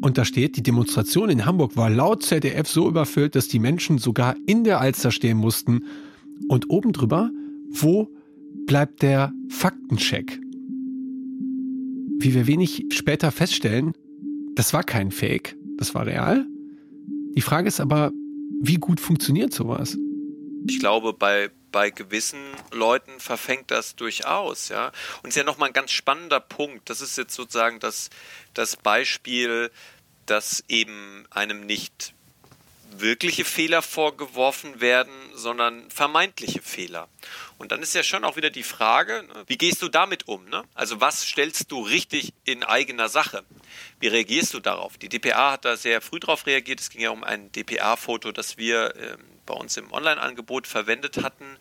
Und 0.02 0.18
da 0.18 0.24
steht, 0.24 0.56
die 0.56 0.62
Demonstration 0.62 1.30
in 1.30 1.46
Hamburg 1.46 1.76
war 1.76 1.90
laut 1.90 2.22
ZDF 2.22 2.68
so 2.68 2.88
überfüllt, 2.88 3.34
dass 3.34 3.48
die 3.48 3.58
Menschen 3.58 3.98
sogar 3.98 4.36
in 4.46 4.64
der 4.64 4.80
Alster 4.80 5.10
stehen 5.10 5.38
mussten. 5.38 5.84
Und 6.48 6.70
oben 6.70 6.92
drüber, 6.92 7.30
wo 7.70 8.08
bleibt 8.66 9.02
der 9.02 9.32
Faktencheck? 9.48 10.38
Wie 12.18 12.34
wir 12.34 12.46
wenig 12.46 12.86
später 12.90 13.30
feststellen, 13.30 13.92
das 14.54 14.72
war 14.72 14.82
kein 14.82 15.10
Fake, 15.10 15.56
das 15.76 15.94
war 15.94 16.06
real. 16.06 16.46
Die 17.36 17.42
Frage 17.42 17.68
ist 17.68 17.80
aber, 17.80 18.12
wie 18.60 18.76
gut 18.76 19.00
funktioniert 19.00 19.52
sowas? 19.52 19.96
Ich 20.68 20.78
glaube, 20.80 21.12
bei, 21.12 21.50
bei 21.76 21.90
gewissen 21.90 22.56
Leuten 22.70 23.20
verfängt 23.20 23.70
das 23.70 23.96
durchaus, 23.96 24.70
ja. 24.70 24.92
Und 25.22 25.28
ist 25.28 25.36
ja 25.36 25.44
nochmal 25.44 25.68
ein 25.68 25.74
ganz 25.74 25.90
spannender 25.90 26.40
Punkt. 26.40 26.88
Das 26.88 27.02
ist 27.02 27.18
jetzt 27.18 27.34
sozusagen 27.34 27.80
das, 27.80 28.08
das 28.54 28.76
Beispiel, 28.76 29.70
dass 30.24 30.64
eben 30.68 31.26
einem 31.28 31.66
nicht 31.66 32.14
wirkliche 32.90 33.44
Fehler 33.44 33.82
vorgeworfen 33.82 34.80
werden, 34.80 35.12
sondern 35.34 35.90
vermeintliche 35.90 36.62
Fehler. 36.62 37.08
Und 37.58 37.72
dann 37.72 37.82
ist 37.82 37.94
ja 37.94 38.02
schon 38.02 38.24
auch 38.24 38.36
wieder 38.36 38.50
die 38.50 38.62
Frage, 38.62 39.24
ne, 39.28 39.44
wie 39.46 39.58
gehst 39.58 39.82
du 39.82 39.88
damit 39.88 40.28
um? 40.28 40.44
Ne? 40.46 40.64
Also 40.74 41.00
was 41.00 41.26
stellst 41.26 41.70
du 41.70 41.82
richtig 41.82 42.32
in 42.44 42.64
eigener 42.64 43.08
Sache? 43.08 43.44
Wie 44.00 44.08
reagierst 44.08 44.54
du 44.54 44.60
darauf? 44.60 44.98
Die 44.98 45.08
DPA 45.08 45.52
hat 45.52 45.64
da 45.64 45.76
sehr 45.76 46.00
früh 46.00 46.20
darauf 46.20 46.46
reagiert. 46.46 46.80
Es 46.80 46.90
ging 46.90 47.02
ja 47.02 47.10
um 47.10 47.24
ein 47.24 47.50
DPA-Foto, 47.52 48.32
das 48.32 48.56
wir 48.56 48.94
ähm, 48.96 49.18
bei 49.46 49.54
uns 49.54 49.76
im 49.76 49.92
Online-Angebot 49.92 50.66
verwendet 50.66 51.22
hatten. 51.22 51.56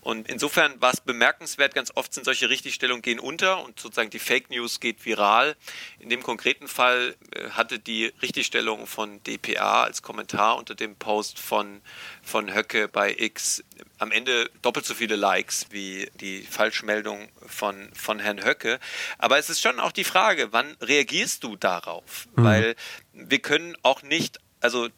Und 0.00 0.28
insofern 0.28 0.80
war 0.80 0.92
es 0.92 1.00
bemerkenswert, 1.00 1.74
ganz 1.74 1.92
oft 1.94 2.14
sind 2.14 2.24
solche 2.24 2.48
Richtigstellungen 2.48 3.02
gehen 3.02 3.20
unter 3.20 3.62
und 3.62 3.78
sozusagen 3.78 4.10
die 4.10 4.18
Fake 4.18 4.50
News 4.50 4.80
geht 4.80 5.04
viral. 5.04 5.56
In 5.98 6.08
dem 6.08 6.22
konkreten 6.22 6.68
Fall 6.68 7.16
äh, 7.32 7.50
hatte 7.50 7.78
die 7.78 8.06
Richtigstellung 8.22 8.86
von 8.86 9.22
DPA 9.24 9.84
als 9.84 10.02
Kommentar 10.02 10.56
unter 10.56 10.74
dem 10.74 10.96
Post 10.96 11.38
von, 11.38 11.82
von 12.22 12.54
Höcke 12.54 12.88
bei 12.88 13.14
X 13.16 13.62
am 13.98 14.12
Ende 14.12 14.50
doppelt 14.62 14.86
so 14.86 14.94
viele 14.94 15.16
Likes 15.16 15.66
wie 15.70 16.10
die 16.20 16.42
Falschmeldung 16.42 17.28
von, 17.46 17.90
von 17.92 18.18
Herrn 18.18 18.42
Höcke. 18.42 18.80
Aber 19.18 19.38
es 19.38 19.50
ist 19.50 19.60
schon 19.60 19.78
auch 19.78 19.92
die 19.92 20.04
Frage, 20.04 20.52
wann 20.52 20.74
reagierst 20.80 21.44
du 21.44 21.56
darauf? 21.56 22.26
Mhm. 22.34 22.44
Weil 22.44 22.76
wir 23.12 23.40
können 23.40 23.76
auch 23.82 24.02
nicht 24.02 24.38
also 24.60 24.88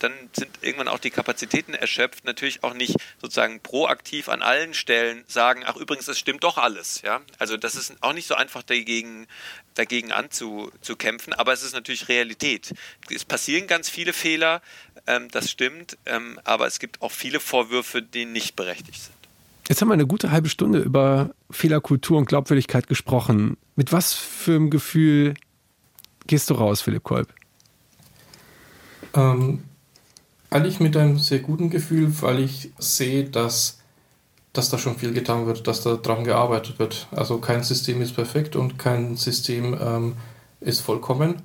dann 0.00 0.12
sind 0.32 0.50
irgendwann 0.62 0.88
auch 0.88 0.98
die 0.98 1.10
Kapazitäten 1.10 1.74
erschöpft, 1.74 2.24
natürlich 2.24 2.64
auch 2.64 2.74
nicht 2.74 2.96
sozusagen 3.20 3.60
proaktiv 3.60 4.28
an 4.28 4.42
allen 4.42 4.74
Stellen 4.74 5.24
sagen, 5.28 5.62
ach 5.64 5.76
übrigens, 5.76 6.08
es 6.08 6.18
stimmt 6.18 6.42
doch 6.42 6.58
alles, 6.58 7.02
ja. 7.02 7.20
Also 7.38 7.56
das 7.56 7.76
ist 7.76 7.94
auch 8.00 8.12
nicht 8.12 8.26
so 8.26 8.34
einfach 8.34 8.62
dagegen, 8.62 9.26
dagegen 9.74 10.10
anzukämpfen, 10.10 11.32
aber 11.32 11.52
es 11.52 11.62
ist 11.62 11.74
natürlich 11.74 12.08
Realität. 12.08 12.74
Es 13.10 13.24
passieren 13.24 13.66
ganz 13.68 13.88
viele 13.88 14.12
Fehler, 14.12 14.60
ähm, 15.06 15.28
das 15.30 15.50
stimmt, 15.50 15.96
ähm, 16.06 16.40
aber 16.44 16.66
es 16.66 16.80
gibt 16.80 17.00
auch 17.00 17.12
viele 17.12 17.38
Vorwürfe, 17.38 18.02
die 18.02 18.24
nicht 18.24 18.56
berechtigt 18.56 19.02
sind. 19.02 19.14
Jetzt 19.68 19.80
haben 19.80 19.88
wir 19.88 19.94
eine 19.94 20.06
gute 20.06 20.32
halbe 20.32 20.48
Stunde 20.48 20.80
über 20.80 21.30
Fehlerkultur 21.50 22.18
und 22.18 22.26
Glaubwürdigkeit 22.26 22.88
gesprochen. 22.88 23.56
Mit 23.76 23.92
was 23.92 24.12
für 24.12 24.56
einem 24.56 24.70
Gefühl 24.70 25.34
gehst 26.26 26.50
du 26.50 26.54
raus, 26.54 26.82
Philipp 26.82 27.04
Kolb? 27.04 27.32
Ähm, 29.14 29.64
eigentlich 30.50 30.80
mit 30.80 30.96
einem 30.96 31.18
sehr 31.18 31.38
guten 31.38 31.70
Gefühl, 31.70 32.12
weil 32.20 32.40
ich 32.40 32.70
sehe, 32.78 33.24
dass, 33.24 33.80
dass 34.52 34.70
da 34.70 34.78
schon 34.78 34.96
viel 34.96 35.12
getan 35.12 35.46
wird, 35.46 35.66
dass 35.66 35.82
da 35.82 35.94
dran 35.94 36.24
gearbeitet 36.24 36.78
wird. 36.78 37.08
Also 37.10 37.38
kein 37.38 37.62
System 37.62 38.02
ist 38.02 38.14
perfekt 38.14 38.56
und 38.56 38.78
kein 38.78 39.16
System 39.16 39.76
ähm, 39.80 40.16
ist 40.60 40.80
vollkommen. 40.80 41.42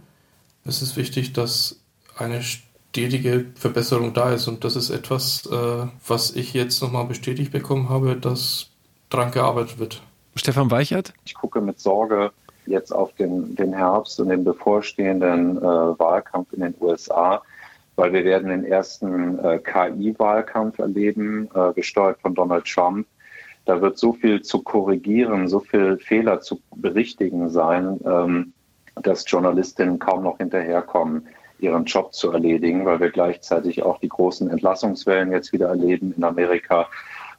Es 0.65 0.82
ist 0.82 0.98
wichtig, 0.98 1.34
dass 1.34 1.80
eine 2.17 2.41
stetige 2.41 3.46
Verbesserung 3.56 4.13
da 4.13 4.34
ist 4.34 4.48
und 4.48 4.63
das 4.63 4.76
ist 4.76 4.89
etwas, 4.89 5.46
äh, 5.46 5.88
was 6.06 6.36
ich 6.36 6.54
jetzt 6.54 6.82
nochmal 6.82 7.06
bestätigt 7.06 7.52
bekommen 7.52 7.89
habe, 7.89 8.15
dass 8.15 8.67
dran 9.10 9.32
gearbeitet 9.32 9.80
wird. 9.80 10.02
Stefan 10.36 10.70
Weichert? 10.70 11.13
Ich 11.26 11.34
gucke 11.34 11.62
mit 11.62 11.80
Sorge 11.80 12.32
jetzt 12.68 12.92
auf 12.92 13.14
den, 13.14 13.56
den 13.56 13.74
Herbst 13.74 14.20
und 14.20 14.30
den 14.30 14.44
bevorstehenden 14.44 15.58
äh, 15.58 15.62
Wahlkampf 15.62 16.54
in 16.54 16.62
den 16.62 16.76
USA, 16.80 17.42
weil 17.96 18.14
wir 18.14 18.24
werden 18.24 18.50
den 18.50 18.66
ersten 18.66 19.40
äh, 19.40 19.60
KI-Wahlkampf 19.60 20.80
erleben, 20.80 21.50
äh, 21.54 21.74
gesteuert 21.74 22.20
von 22.22 22.36
Donald 22.36 22.66
Trump. 22.66 23.08
Da 23.66 23.82
wird 23.82 23.98
so 23.98 24.14
viel 24.14 24.42
zu 24.42 24.62
korrigieren, 24.62 25.48
so 25.48 25.60
viel 25.60 25.98
Fehler 25.98 26.40
zu 26.40 26.62
berichtigen 26.76 27.50
sein, 27.50 28.00
ähm, 28.06 28.54
dass 28.96 29.30
Journalistinnen 29.30 30.00
kaum 30.00 30.24
noch 30.24 30.38
hinterherkommen, 30.38 31.28
ihren 31.60 31.86
Job 31.86 32.14
zu 32.14 32.32
erledigen, 32.32 32.86
weil 32.86 33.00
wir 33.00 33.10
gleichzeitig 33.10 33.84
auch 33.84 34.00
die 34.00 34.10
großen 34.10 34.50
Entlassungswellen 34.50 35.32
jetzt 35.32 35.54
wieder 35.54 35.70
erleben 35.70 36.14
in 36.16 36.24
Amerika. 36.24 36.88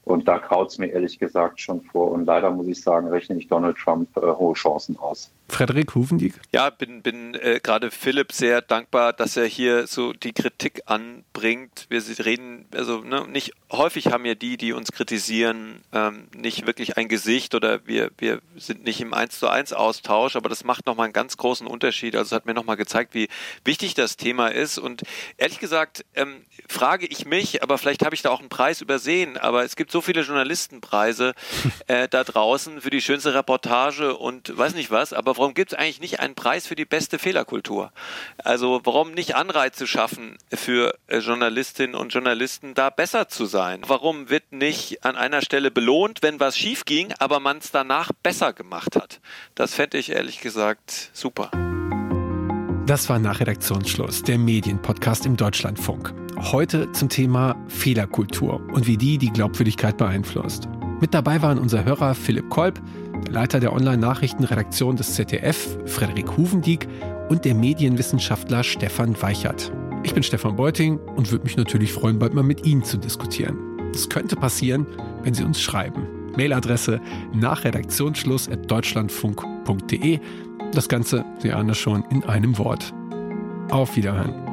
Und 0.04 0.26
da 0.26 0.38
kraut 0.38 0.70
es 0.70 0.78
mir 0.78 0.86
ehrlich 0.86 1.18
gesagt 1.18 1.60
schon 1.60 1.82
vor. 1.82 2.10
Und 2.10 2.24
leider 2.24 2.50
muss 2.50 2.66
ich 2.66 2.82
sagen, 2.82 3.08
rechne 3.08 3.36
ich 3.36 3.48
Donald 3.48 3.76
Trump 3.76 4.16
äh, 4.16 4.20
hohe 4.20 4.54
Chancen 4.54 4.98
aus. 4.98 5.30
Frederik 5.50 5.94
Hufendieck? 5.94 6.34
Ja, 6.52 6.68
bin, 6.68 7.02
bin 7.02 7.34
äh, 7.34 7.58
gerade 7.62 7.90
Philipp 7.90 8.32
sehr 8.32 8.60
dankbar, 8.60 9.14
dass 9.14 9.36
er 9.36 9.46
hier 9.46 9.86
so 9.86 10.12
die 10.12 10.32
Kritik 10.32 10.82
anbringt. 10.84 11.86
Wir 11.88 12.02
reden, 12.24 12.66
also 12.74 13.00
ne, 13.00 13.26
nicht 13.26 13.52
häufig 13.72 14.08
haben 14.08 14.26
ja 14.26 14.34
die, 14.34 14.58
die 14.58 14.72
uns 14.72 14.92
kritisieren, 14.92 15.80
ähm, 15.92 16.28
nicht 16.36 16.66
wirklich 16.66 16.98
ein 16.98 17.08
Gesicht 17.08 17.54
oder 17.54 17.86
wir, 17.86 18.10
wir 18.18 18.40
sind 18.56 18.84
nicht 18.84 19.00
im 19.00 19.14
1 19.14 19.38
zu 19.38 19.48
1 19.48 19.72
Austausch, 19.72 20.36
aber 20.36 20.50
das 20.50 20.64
macht 20.64 20.86
nochmal 20.86 21.04
einen 21.04 21.14
ganz 21.14 21.38
großen 21.38 21.66
Unterschied. 21.66 22.14
Also 22.14 22.28
es 22.28 22.32
hat 22.32 22.44
mir 22.44 22.54
nochmal 22.54 22.76
gezeigt, 22.76 23.14
wie 23.14 23.28
wichtig 23.64 23.94
das 23.94 24.18
Thema 24.18 24.48
ist. 24.48 24.76
Und 24.76 25.02
ehrlich 25.38 25.60
gesagt, 25.60 26.04
ähm, 26.14 26.44
frage 26.68 27.06
ich 27.06 27.24
mich, 27.24 27.62
aber 27.62 27.78
vielleicht 27.78 28.04
habe 28.04 28.14
ich 28.14 28.20
da 28.20 28.30
auch 28.30 28.40
einen 28.40 28.50
Preis 28.50 28.82
übersehen, 28.82 29.38
aber 29.38 29.64
es 29.64 29.76
gibt 29.76 29.87
so 29.92 30.00
viele 30.00 30.22
Journalistenpreise 30.22 31.34
äh, 31.86 32.08
da 32.08 32.24
draußen 32.24 32.80
für 32.80 32.90
die 32.90 33.00
schönste 33.00 33.34
Reportage 33.34 34.16
und 34.16 34.56
weiß 34.56 34.74
nicht 34.74 34.90
was, 34.90 35.12
aber 35.12 35.36
warum 35.36 35.54
gibt 35.54 35.72
es 35.72 35.78
eigentlich 35.78 36.00
nicht 36.00 36.20
einen 36.20 36.34
Preis 36.34 36.66
für 36.66 36.74
die 36.74 36.84
beste 36.84 37.18
Fehlerkultur? 37.18 37.92
Also 38.38 38.80
warum 38.84 39.12
nicht 39.12 39.34
Anreize 39.34 39.86
schaffen 39.86 40.38
für 40.52 40.94
äh, 41.06 41.18
Journalistinnen 41.18 41.94
und 41.94 42.12
Journalisten, 42.12 42.74
da 42.74 42.90
besser 42.90 43.28
zu 43.28 43.46
sein? 43.46 43.82
Warum 43.86 44.30
wird 44.30 44.52
nicht 44.52 45.04
an 45.04 45.16
einer 45.16 45.42
Stelle 45.42 45.70
belohnt, 45.70 46.22
wenn 46.22 46.40
was 46.40 46.56
schief 46.56 46.84
ging, 46.84 47.12
aber 47.18 47.40
man 47.40 47.58
es 47.58 47.70
danach 47.70 48.10
besser 48.22 48.52
gemacht 48.52 48.96
hat? 48.96 49.20
Das 49.54 49.74
fände 49.74 49.98
ich 49.98 50.10
ehrlich 50.10 50.40
gesagt 50.40 51.10
super. 51.12 51.50
Das 52.86 53.08
war 53.10 53.18
nach 53.18 53.40
Redaktionsschluss, 53.40 54.22
der 54.22 54.38
Medienpodcast 54.38 55.26
im 55.26 55.36
Deutschlandfunk. 55.36 56.27
Heute 56.40 56.90
zum 56.92 57.08
Thema 57.08 57.56
Fehlerkultur 57.66 58.60
und 58.72 58.86
wie 58.86 58.96
die 58.96 59.18
die 59.18 59.30
Glaubwürdigkeit 59.30 59.96
beeinflusst. 59.96 60.68
Mit 61.00 61.12
dabei 61.12 61.42
waren 61.42 61.58
unser 61.58 61.84
Hörer 61.84 62.14
Philipp 62.14 62.48
Kolb, 62.48 62.80
Leiter 63.28 63.58
der 63.60 63.72
Online-Nachrichtenredaktion 63.72 64.94
des 64.96 65.14
ZDF, 65.14 65.76
Frederik 65.86 66.36
Huvendieck 66.36 66.86
und 67.28 67.44
der 67.44 67.54
Medienwissenschaftler 67.54 68.62
Stefan 68.62 69.20
Weichert. 69.20 69.72
Ich 70.04 70.14
bin 70.14 70.22
Stefan 70.22 70.54
Beuting 70.56 70.98
und 71.16 71.32
würde 71.32 71.44
mich 71.44 71.56
natürlich 71.56 71.92
freuen, 71.92 72.20
bald 72.20 72.34
mal 72.34 72.44
mit 72.44 72.64
Ihnen 72.64 72.84
zu 72.84 72.98
diskutieren. 72.98 73.58
Das 73.92 74.08
könnte 74.08 74.36
passieren, 74.36 74.86
wenn 75.24 75.34
Sie 75.34 75.42
uns 75.42 75.60
schreiben. 75.60 76.06
Mailadresse 76.36 77.00
nach 77.34 77.64
Redaktionsschluss.deutschlandfunk.de. 77.64 80.20
Das 80.72 80.88
Ganze, 80.88 81.24
Sie 81.40 81.52
ahnen 81.52 81.70
es 81.70 81.78
schon, 81.78 82.04
in 82.10 82.22
einem 82.24 82.58
Wort. 82.58 82.94
Auf 83.70 83.96
Wiederhören. 83.96 84.47